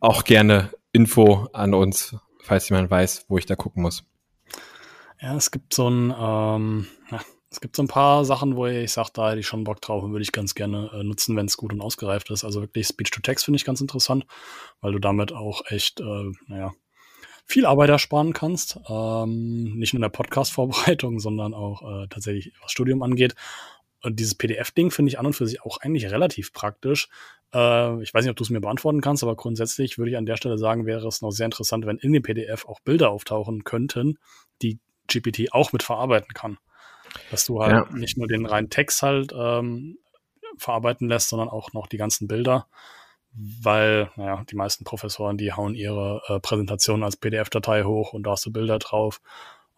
auch 0.00 0.24
gerne 0.24 0.70
Info 0.92 1.48
an 1.52 1.74
uns, 1.74 2.14
falls 2.42 2.68
jemand 2.68 2.90
weiß, 2.90 3.24
wo 3.28 3.38
ich 3.38 3.46
da 3.46 3.56
gucken 3.56 3.82
muss. 3.82 4.04
Ja, 5.20 5.34
es 5.34 5.50
gibt 5.50 5.72
so 5.72 5.88
ein, 5.88 6.14
ähm, 6.16 6.86
ja, 7.10 7.20
es 7.50 7.62
gibt 7.62 7.74
so 7.74 7.82
ein 7.82 7.88
paar 7.88 8.26
Sachen, 8.26 8.54
wo 8.54 8.66
ich 8.66 8.92
sage, 8.92 9.08
da 9.14 9.30
hätte 9.30 9.40
ich 9.40 9.46
schon 9.46 9.64
Bock 9.64 9.80
drauf 9.80 10.02
und 10.02 10.12
würde 10.12 10.22
ich 10.22 10.32
ganz 10.32 10.54
gerne 10.54 10.90
äh, 10.92 11.02
nutzen, 11.02 11.36
wenn 11.36 11.46
es 11.46 11.56
gut 11.56 11.72
und 11.72 11.80
ausgereift 11.80 12.30
ist. 12.30 12.44
Also 12.44 12.60
wirklich 12.60 12.86
Speech-to-Text 12.86 13.46
finde 13.46 13.56
ich 13.56 13.64
ganz 13.64 13.80
interessant, 13.80 14.26
weil 14.82 14.92
du 14.92 14.98
damit 14.98 15.32
auch 15.32 15.62
echt, 15.68 16.00
äh, 16.00 16.32
naja, 16.48 16.72
viel 17.46 17.64
Arbeit 17.64 17.90
ersparen 17.90 18.32
kannst. 18.32 18.78
Ähm, 18.88 19.78
nicht 19.78 19.94
nur 19.94 19.98
in 19.98 20.02
der 20.02 20.08
Podcast-Vorbereitung, 20.10 21.20
sondern 21.20 21.54
auch 21.54 21.82
äh, 21.82 22.08
tatsächlich, 22.08 22.52
was 22.60 22.72
Studium 22.72 23.02
angeht. 23.02 23.34
Und 24.02 24.20
dieses 24.20 24.34
PDF-Ding 24.34 24.90
finde 24.90 25.10
ich 25.10 25.18
an 25.18 25.26
und 25.26 25.32
für 25.32 25.46
sich 25.46 25.62
auch 25.62 25.78
eigentlich 25.78 26.10
relativ 26.10 26.52
praktisch. 26.52 27.08
Äh, 27.54 28.02
ich 28.02 28.12
weiß 28.12 28.24
nicht, 28.24 28.30
ob 28.30 28.36
du 28.36 28.44
es 28.44 28.50
mir 28.50 28.60
beantworten 28.60 29.00
kannst, 29.00 29.22
aber 29.22 29.36
grundsätzlich 29.36 29.96
würde 29.96 30.10
ich 30.10 30.16
an 30.16 30.26
der 30.26 30.36
Stelle 30.36 30.58
sagen, 30.58 30.86
wäre 30.86 31.06
es 31.06 31.22
noch 31.22 31.30
sehr 31.30 31.46
interessant, 31.46 31.86
wenn 31.86 31.98
in 31.98 32.12
dem 32.12 32.22
PDF 32.22 32.66
auch 32.66 32.80
Bilder 32.80 33.10
auftauchen 33.10 33.64
könnten, 33.64 34.18
die 34.60 34.78
GPT 35.06 35.52
auch 35.52 35.72
mit 35.72 35.82
verarbeiten 35.82 36.34
kann. 36.34 36.58
Dass 37.30 37.46
du 37.46 37.62
halt 37.62 37.86
ja. 37.88 37.96
nicht 37.96 38.18
nur 38.18 38.26
den 38.26 38.44
reinen 38.44 38.70
Text 38.70 39.02
halt 39.02 39.32
ähm, 39.34 39.98
verarbeiten 40.58 41.08
lässt, 41.08 41.28
sondern 41.28 41.48
auch 41.48 41.72
noch 41.72 41.86
die 41.86 41.96
ganzen 41.96 42.26
Bilder 42.26 42.66
weil, 43.36 44.10
naja, 44.16 44.44
die 44.50 44.56
meisten 44.56 44.84
Professoren, 44.84 45.36
die 45.36 45.52
hauen 45.52 45.74
ihre 45.74 46.22
äh, 46.28 46.40
Präsentation 46.40 47.02
als 47.02 47.16
PDF-Datei 47.16 47.84
hoch 47.84 48.12
und 48.12 48.24
da 48.24 48.32
hast 48.32 48.46
du 48.46 48.52
Bilder 48.52 48.78
drauf. 48.78 49.20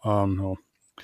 Ähm, 0.03 0.39
ja. 0.41 1.03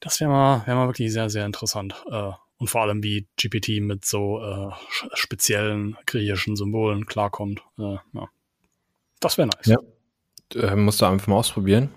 Das 0.00 0.20
wäre 0.20 0.30
mal, 0.30 0.66
wär 0.66 0.74
mal 0.74 0.88
wirklich 0.88 1.12
sehr, 1.12 1.30
sehr 1.30 1.46
interessant. 1.46 1.94
Äh, 2.10 2.32
und 2.58 2.68
vor 2.68 2.82
allem, 2.82 3.02
wie 3.02 3.26
GPT 3.36 3.80
mit 3.80 4.04
so 4.04 4.42
äh, 4.42 4.70
speziellen 5.14 5.96
griechischen 6.04 6.56
Symbolen 6.56 7.06
klarkommt. 7.06 7.62
Äh, 7.78 7.96
ja. 8.12 8.28
Das 9.18 9.38
wäre 9.38 9.48
nice. 9.48 9.66
Ja. 9.66 9.78
Äh, 10.54 10.76
musst 10.76 11.00
du 11.00 11.06
einfach 11.06 11.26
mal 11.26 11.36
ausprobieren. 11.36 11.90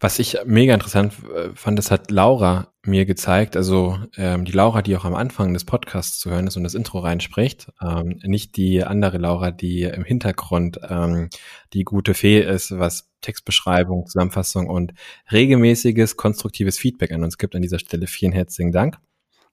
Was 0.00 0.18
ich 0.18 0.38
mega 0.44 0.74
interessant 0.74 1.14
äh, 1.34 1.50
fand, 1.54 1.78
das 1.78 1.90
hat 1.90 2.10
Laura 2.10 2.72
mir 2.84 3.04
gezeigt. 3.06 3.56
Also 3.56 3.98
ähm, 4.16 4.44
die 4.44 4.52
Laura, 4.52 4.82
die 4.82 4.96
auch 4.96 5.04
am 5.04 5.14
Anfang 5.14 5.54
des 5.54 5.64
Podcasts 5.64 6.18
zu 6.18 6.30
hören 6.30 6.46
ist 6.46 6.56
und 6.56 6.64
das 6.64 6.74
Intro 6.74 6.98
reinspricht. 6.98 7.72
Ähm, 7.80 8.20
nicht 8.24 8.56
die 8.56 8.82
andere 8.82 9.18
Laura, 9.18 9.50
die 9.50 9.82
im 9.82 10.04
Hintergrund 10.04 10.80
ähm, 10.88 11.30
die 11.72 11.84
gute 11.84 12.14
Fee 12.14 12.40
ist, 12.40 12.76
was 12.78 13.08
Textbeschreibung, 13.20 14.06
Zusammenfassung 14.06 14.68
und 14.68 14.92
regelmäßiges, 15.30 16.16
konstruktives 16.16 16.78
Feedback 16.78 17.12
an 17.12 17.22
uns 17.22 17.38
gibt. 17.38 17.54
An 17.54 17.62
dieser 17.62 17.78
Stelle 17.78 18.06
vielen 18.06 18.32
herzlichen 18.32 18.72
Dank. 18.72 18.98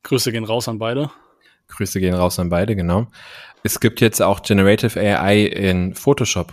Grüße 0.03 0.31
gehen 0.31 0.45
raus 0.45 0.67
an 0.67 0.79
beide. 0.79 1.11
Grüße 1.67 1.99
gehen 1.99 2.15
raus 2.15 2.39
an 2.39 2.49
beide, 2.49 2.75
genau. 2.75 3.07
Es 3.63 3.79
gibt 3.79 4.01
jetzt 4.01 4.21
auch 4.21 4.41
Generative 4.41 4.99
AI 4.99 5.43
in 5.43 5.93
Photoshop. 5.93 6.51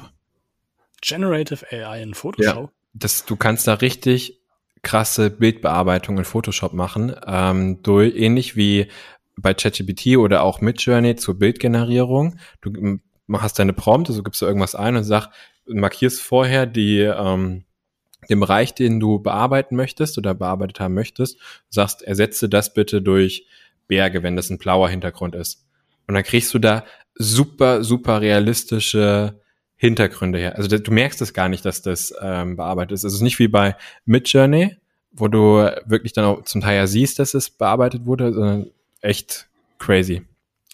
Generative 1.01 1.65
AI 1.71 2.03
in 2.03 2.15
Photoshop? 2.15 2.71
Ja, 2.71 2.76
das, 2.99 3.25
du 3.25 3.37
kannst 3.37 3.67
da 3.67 3.75
richtig 3.75 4.41
krasse 4.83 5.31
Bildbearbeitung 5.31 6.19
in 6.19 6.25
Photoshop 6.25 6.73
machen, 6.73 7.15
ähm, 7.27 7.83
durch, 7.83 8.15
ähnlich 8.15 8.57
wie 8.57 8.89
bei 9.37 9.53
ChatGPT 9.53 10.17
oder 10.17 10.43
auch 10.43 10.61
Midjourney 10.61 11.17
zur 11.17 11.39
Bildgenerierung. 11.39 12.39
Du 12.61 12.99
hast 13.33 13.59
deine 13.59 13.73
Prompt, 13.73 14.09
also 14.09 14.23
gibst 14.23 14.41
du 14.41 14.47
irgendwas 14.47 14.75
ein 14.75 14.97
und 14.97 15.05
sag, 15.05 15.29
markierst 15.67 16.23
vorher 16.23 16.67
die, 16.67 17.01
ähm, 17.01 17.65
den 18.31 18.41
Bereich, 18.41 18.75
den 18.75 18.99
du 18.99 19.19
bearbeiten 19.19 19.77
möchtest 19.77 20.17
oder 20.19 20.35
bearbeitet 20.35 20.81
haben 20.81 20.95
möchtest, 20.95 21.39
sagst, 21.69 22.03
ersetze 22.03 22.49
das 22.49 22.73
bitte 22.73 23.03
durch 23.03 23.47
Berge, 23.89 24.23
wenn 24.23 24.37
das 24.37 24.51
ein 24.51 24.59
blauer 24.59 24.89
Hintergrund 24.89 25.35
ist. 25.35 25.67
Und 26.07 26.15
dann 26.15 26.23
kriegst 26.23 26.55
du 26.55 26.59
da 26.59 26.85
super, 27.15 27.85
super 27.85 28.21
realistische 28.21 29.41
Hintergründe 29.77 30.39
her. 30.39 30.57
Also 30.57 30.79
du 30.79 30.91
merkst 30.91 31.21
es 31.21 31.35
gar 31.35 31.49
nicht, 31.49 31.65
dass 31.65 31.83
das 31.83 32.15
ähm, 32.21 32.57
bearbeitet 32.57 32.93
ist. 32.93 33.05
Es 33.05 33.13
ist 33.13 33.21
nicht 33.21 33.39
wie 33.39 33.49
bei 33.49 33.77
Midjourney, 34.07 34.77
wo 35.13 35.29
du 35.29 35.57
wirklich 35.85 36.13
dann 36.13 36.25
auch 36.25 36.45
zum 36.45 36.63
Teil 36.63 36.77
ja 36.77 36.87
siehst, 36.87 37.19
dass 37.19 37.35
es 37.35 37.51
bearbeitet 37.51 38.07
wurde, 38.07 38.33
sondern 38.33 38.71
echt 39.03 39.49
crazy. 39.79 40.23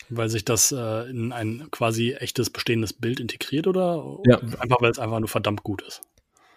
Weil 0.08 0.28
sich 0.28 0.44
das 0.44 0.72
äh, 0.72 1.10
in 1.10 1.32
ein 1.32 1.68
quasi 1.70 2.12
echtes 2.12 2.50
bestehendes 2.50 2.92
Bild 2.92 3.18
integriert 3.18 3.66
oder 3.66 4.18
ja. 4.24 4.38
einfach 4.58 4.80
weil 4.80 4.90
es 4.90 4.98
einfach 4.98 5.18
nur 5.18 5.28
verdammt 5.28 5.62
gut 5.62 5.82
ist? 5.82 6.02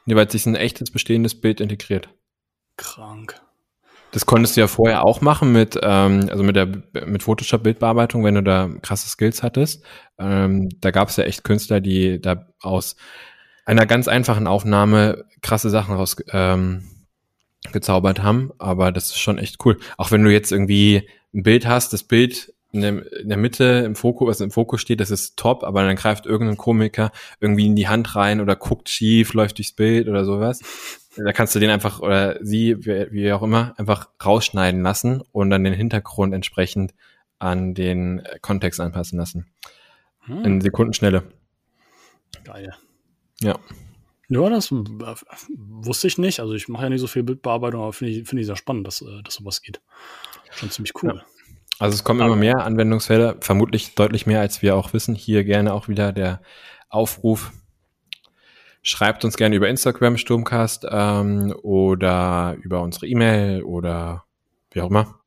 Nee, 0.06 0.16
weil 0.16 0.28
es 0.28 0.34
sich 0.34 0.46
ein 0.46 0.56
echtes 0.56 0.92
bestehendes 0.92 1.36
Bild 1.36 1.62
integriert. 1.62 2.10
Krank. 2.78 3.42
Das 4.16 4.26
konntest 4.26 4.56
du 4.56 4.62
ja 4.62 4.68
vorher 4.68 5.04
auch 5.04 5.20
machen 5.20 5.52
mit, 5.52 5.78
ähm, 5.84 6.30
also 6.32 6.42
mit 6.42 6.56
der 6.56 6.68
mit 7.06 7.22
Photoshop-Bildbearbeitung, 7.22 8.24
wenn 8.24 8.36
du 8.36 8.44
da 8.44 8.70
krasse 8.82 9.10
Skills 9.10 9.44
hattest. 9.44 9.84
Ähm, 10.18 10.70
da 10.80 10.92
gab 10.92 11.10
es 11.10 11.18
ja 11.18 11.26
echt 11.26 11.44
Künstler, 11.44 11.82
die 11.82 12.22
da 12.22 12.48
aus 12.62 12.96
einer 13.66 13.86
ganz 13.86 14.08
einfachen 14.08 14.48
Aufnahme 14.48 15.26
krasse 15.42 15.70
Sachen 15.70 15.96
raus 15.96 16.16
ähm, 16.32 16.86
gezaubert 17.74 18.24
haben. 18.24 18.54
Aber 18.58 18.94
das 18.94 19.08
ist 19.08 19.20
schon 19.20 19.38
echt 19.38 19.58
cool. 19.66 19.80
Auch 19.98 20.12
wenn 20.12 20.24
du 20.24 20.32
jetzt 20.32 20.54
irgendwie 20.54 21.10
ein 21.34 21.44
Bild 21.44 21.68
hast, 21.68 21.92
das 21.92 22.04
Bild 22.04 22.54
in 22.72 22.80
der, 22.80 23.20
in 23.20 23.28
der 23.28 23.38
Mitte 23.38 23.84
im 23.86 23.96
Fokus, 23.96 24.30
was 24.30 24.40
im 24.40 24.52
Fokus 24.52 24.80
steht, 24.80 25.02
das 25.02 25.12
ist 25.12 25.36
top, 25.36 25.66
aber 25.66 25.84
dann 25.84 25.98
greift 25.98 26.26
irgendein 26.26 26.56
Komiker 26.56 27.12
irgendwie 27.42 27.66
in 27.66 27.76
die 27.76 27.90
Hand 27.90 28.16
rein 28.16 28.40
oder 28.40 28.56
guckt 28.56 28.88
schief, 28.88 29.34
läuft 29.34 29.58
durchs 29.58 29.74
Bild 29.74 30.08
oder 30.08 30.24
sowas. 30.24 30.62
Da 31.18 31.32
kannst 31.32 31.56
du 31.56 31.60
den 31.60 31.70
einfach 31.70 32.00
oder 32.00 32.38
sie, 32.44 32.86
wie, 32.86 33.12
wie 33.12 33.32
auch 33.32 33.44
immer, 33.44 33.74
einfach 33.78 34.10
rausschneiden 34.24 34.82
lassen 34.82 35.22
und 35.32 35.50
dann 35.50 35.64
den 35.64 35.74
Hintergrund 35.74 36.34
entsprechend 36.34 36.94
an 37.40 37.74
den 37.74 38.24
Kontext 38.42 38.80
anpassen 38.80 39.20
lassen. 39.20 39.48
Hm. 40.22 40.44
In 40.44 40.62
Sekundenschnelle. 40.62 41.24
Geil. 42.44 42.74
Ja. 43.42 43.58
Ja, 44.28 44.50
das 44.50 44.72
äh, 44.72 44.76
wusste 45.56 46.08
ich 46.08 46.18
nicht. 46.18 46.40
Also 46.40 46.54
ich 46.54 46.68
mache 46.68 46.84
ja 46.84 46.90
nicht 46.90 47.02
so 47.02 47.08
viel 47.08 47.24
Bildbearbeitung, 47.24 47.82
aber 47.82 47.94
finde 47.94 48.14
ich, 48.14 48.28
find 48.28 48.40
ich 48.40 48.48
sehr 48.48 48.56
spannend, 48.56 48.88
dass, 48.88 49.02
äh, 49.02 49.22
dass 49.24 49.36
sowas 49.36 49.62
geht. 49.62 49.82
Schon 50.52 50.72
ziemlich 50.72 50.94
cool. 51.04 51.16
Ja. 51.16 51.26
Also 51.78 51.96
es 51.96 52.04
kommen 52.04 52.22
immer 52.22 52.36
mehr 52.36 52.64
Anwendungsfälle, 52.64 53.38
vermutlich 53.42 53.96
deutlich 53.96 54.26
mehr, 54.26 54.40
als 54.40 54.62
wir 54.62 54.76
auch 54.76 54.94
wissen. 54.94 55.14
Hier 55.14 55.44
gerne 55.44 55.74
auch 55.74 55.88
wieder 55.90 56.14
der 56.14 56.42
Aufruf. 56.90 57.52
Schreibt 58.88 59.26
uns 59.26 59.36
gerne 59.36 59.56
über 59.56 59.68
Instagram 59.68 60.16
Sturmcast 60.16 60.86
ähm, 60.92 61.56
oder 61.64 62.56
über 62.62 62.82
unsere 62.82 63.08
E-Mail 63.08 63.64
oder 63.64 64.26
wie 64.70 64.82
auch 64.82 64.92
immer. 64.92 65.22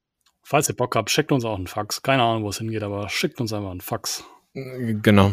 Falls 0.45 0.69
ihr 0.69 0.77
Bock 0.77 0.95
habt, 0.95 1.11
schickt 1.11 1.33
uns 1.33 1.45
auch 1.45 1.57
einen 1.57 1.67
Fax. 1.67 2.01
Keine 2.01 2.23
Ahnung, 2.23 2.45
wo 2.45 2.51
es 2.51 2.59
hingeht, 2.59 2.85
aber 2.85 3.09
schickt 3.09 3.41
uns 3.41 3.53
einfach 3.53 3.73
einen 3.73 3.81
Fax. 3.81 4.23
Genau. 4.55 5.33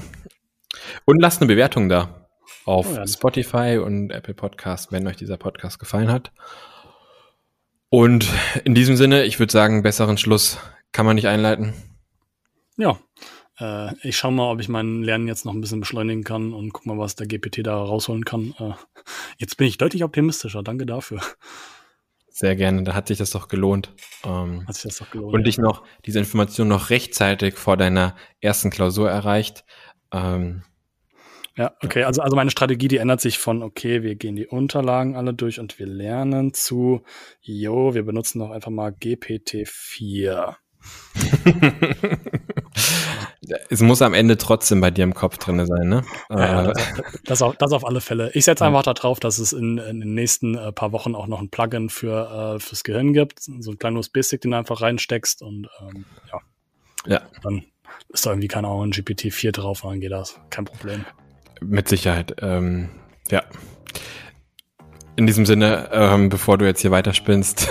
Und 1.06 1.22
lasst 1.22 1.40
eine 1.40 1.48
Bewertung 1.48 1.88
da 1.88 2.28
auf 2.66 2.88
oh 2.92 2.96
ja. 2.96 3.06
Spotify 3.06 3.78
und 3.78 4.10
Apple 4.10 4.34
Podcast, 4.34 4.92
wenn 4.92 5.06
euch 5.06 5.18
dieser 5.18 5.38
Podcast 5.38 5.78
gefallen 5.78 6.12
hat. 6.12 6.32
Und 7.90 8.28
in 8.64 8.74
diesem 8.74 8.96
Sinne, 8.96 9.26
ich 9.26 9.38
würde 9.38 9.54
sagen, 9.54 9.84
besseren 9.84 10.18
Schluss 10.18 10.58
kann 10.92 11.06
man 11.06 11.14
nicht 11.14 11.28
einleiten. 11.28 11.76
Ja, 12.76 12.98
äh, 13.60 13.94
ich 14.08 14.18
schaue 14.18 14.32
mal, 14.32 14.52
ob 14.52 14.60
ich 14.60 14.70
mein 14.70 15.04
Lernen 15.04 15.28
jetzt 15.28 15.46
noch 15.46 15.54
ein 15.54 15.62
bisschen 15.62 15.80
beschleunigen 15.80 16.24
kann 16.24 16.54
und 16.54 16.74
guck 16.74 16.86
mal, 16.86 16.98
was 16.98 17.16
der 17.16 17.28
GPT 17.28 17.66
da 17.66 17.76
rausholen 17.78 18.26
kann. 18.26 18.54
Äh, 18.60 18.74
jetzt 19.38 19.58
bin 19.58 19.68
ich 19.68 19.78
deutlich 19.78 20.04
optimistischer. 20.04 20.64
Danke 20.64 20.86
dafür. 20.86 21.22
Sehr 22.30 22.58
gerne, 22.58 22.84
da 22.84 22.94
hat 22.94 23.08
sich 23.08 23.18
das 23.18 23.30
doch 23.30 23.48
gelohnt. 23.48 23.94
Ähm, 24.26 24.68
hat 24.68 24.76
sich 24.76 24.84
das 24.84 24.98
doch 24.98 25.10
gelohnt. 25.10 25.34
Und 25.34 25.48
dich 25.48 25.58
noch, 25.58 25.86
diese 26.06 26.20
Information 26.20 26.68
noch 26.68 26.90
rechtzeitig 26.90 27.56
vor 27.56 27.78
deiner 27.78 28.14
ersten 28.42 28.72
Klausur 28.72 29.10
erreicht. 29.10 29.64
Ähm, 30.12 30.64
ja, 31.58 31.74
okay, 31.82 32.04
also, 32.04 32.22
also 32.22 32.36
meine 32.36 32.52
Strategie, 32.52 32.90
die 32.90 32.98
ändert 32.98 33.22
sich 33.22 33.38
von, 33.38 33.64
okay, 33.64 34.04
wir 34.04 34.16
gehen 34.16 34.36
die 34.36 34.48
Unterlagen 34.48 35.16
alle 35.16 35.34
durch 35.34 35.62
und 35.62 35.80
wir 35.80 35.88
lernen 35.88 36.54
zu, 36.54 37.04
yo, 37.40 37.94
wir 37.94 38.04
benutzen 38.04 38.40
doch 38.40 38.52
einfach 38.52 38.72
mal 38.72 38.92
GPT-4. 38.92 40.56
es 43.70 43.82
muss 43.82 44.02
am 44.02 44.14
Ende 44.14 44.38
trotzdem 44.38 44.82
bei 44.82 44.92
dir 44.92 45.04
im 45.04 45.14
Kopf 45.14 45.38
drin 45.38 45.66
sein, 45.66 45.88
ne? 45.88 46.04
Ja, 46.30 46.64
das, 46.64 46.84
das, 47.26 47.42
auf, 47.42 47.56
das 47.58 47.72
auf 47.72 47.86
alle 47.86 48.02
Fälle. 48.02 48.32
Ich 48.34 48.46
setze 48.46 48.66
einfach 48.66 48.84
darauf, 48.84 49.20
dass 49.20 49.40
es 49.40 49.54
in, 49.54 49.78
in 49.78 50.00
den 50.00 50.14
nächsten 50.14 50.56
äh, 50.56 50.72
paar 50.72 50.92
Wochen 50.92 51.16
auch 51.16 51.28
noch 51.28 51.42
ein 51.42 51.50
Plugin 51.50 51.90
für 51.90 52.56
äh, 52.56 52.60
fürs 52.60 52.84
Gehirn 52.84 53.14
gibt, 53.14 53.42
so 53.42 53.72
ein 53.72 53.78
kleinen 53.78 53.98
USB-Stick, 53.98 54.42
den 54.42 54.52
du 54.52 54.58
einfach 54.58 54.82
reinsteckst 54.82 55.42
und 55.42 55.68
ähm, 55.82 56.06
ja. 56.32 56.40
Ja. 57.08 57.22
Dann 57.44 57.66
ist 58.10 58.26
da 58.26 58.32
irgendwie 58.32 58.48
keine 58.48 58.68
Ahnung 58.68 58.86
ein 58.86 58.92
GPT-4 58.92 59.52
drauf, 59.52 59.82
dann 59.82 60.00
geht 60.00 60.12
das. 60.12 60.40
Kein 60.50 60.66
Problem. 60.66 61.06
Mit 61.62 61.88
Sicherheit. 61.88 62.36
Ähm, 62.42 62.90
ja. 63.30 63.44
In 65.18 65.28
diesem 65.28 65.46
Sinne, 65.46 65.90
ähm, 65.94 66.30
bevor 66.30 66.58
du 66.58 66.66
jetzt 66.66 66.82
hier 66.82 66.92
weiterspinnst, 66.92 67.70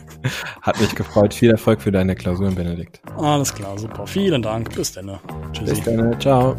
hat 0.62 0.80
mich 0.80 0.94
gefreut. 0.94 1.32
Viel 1.32 1.50
Erfolg 1.50 1.80
für 1.80 1.90
deine 1.90 2.14
Klausuren, 2.14 2.54
Benedikt. 2.54 3.00
Alles 3.16 3.54
klar, 3.54 3.78
super. 3.78 4.06
Vielen 4.06 4.42
Dank. 4.42 4.74
Bis 4.74 4.92
dann. 4.92 5.18
Tschüssi. 5.52 5.74
Bis 5.74 5.84
dann. 5.84 6.20
Ciao. 6.20 6.56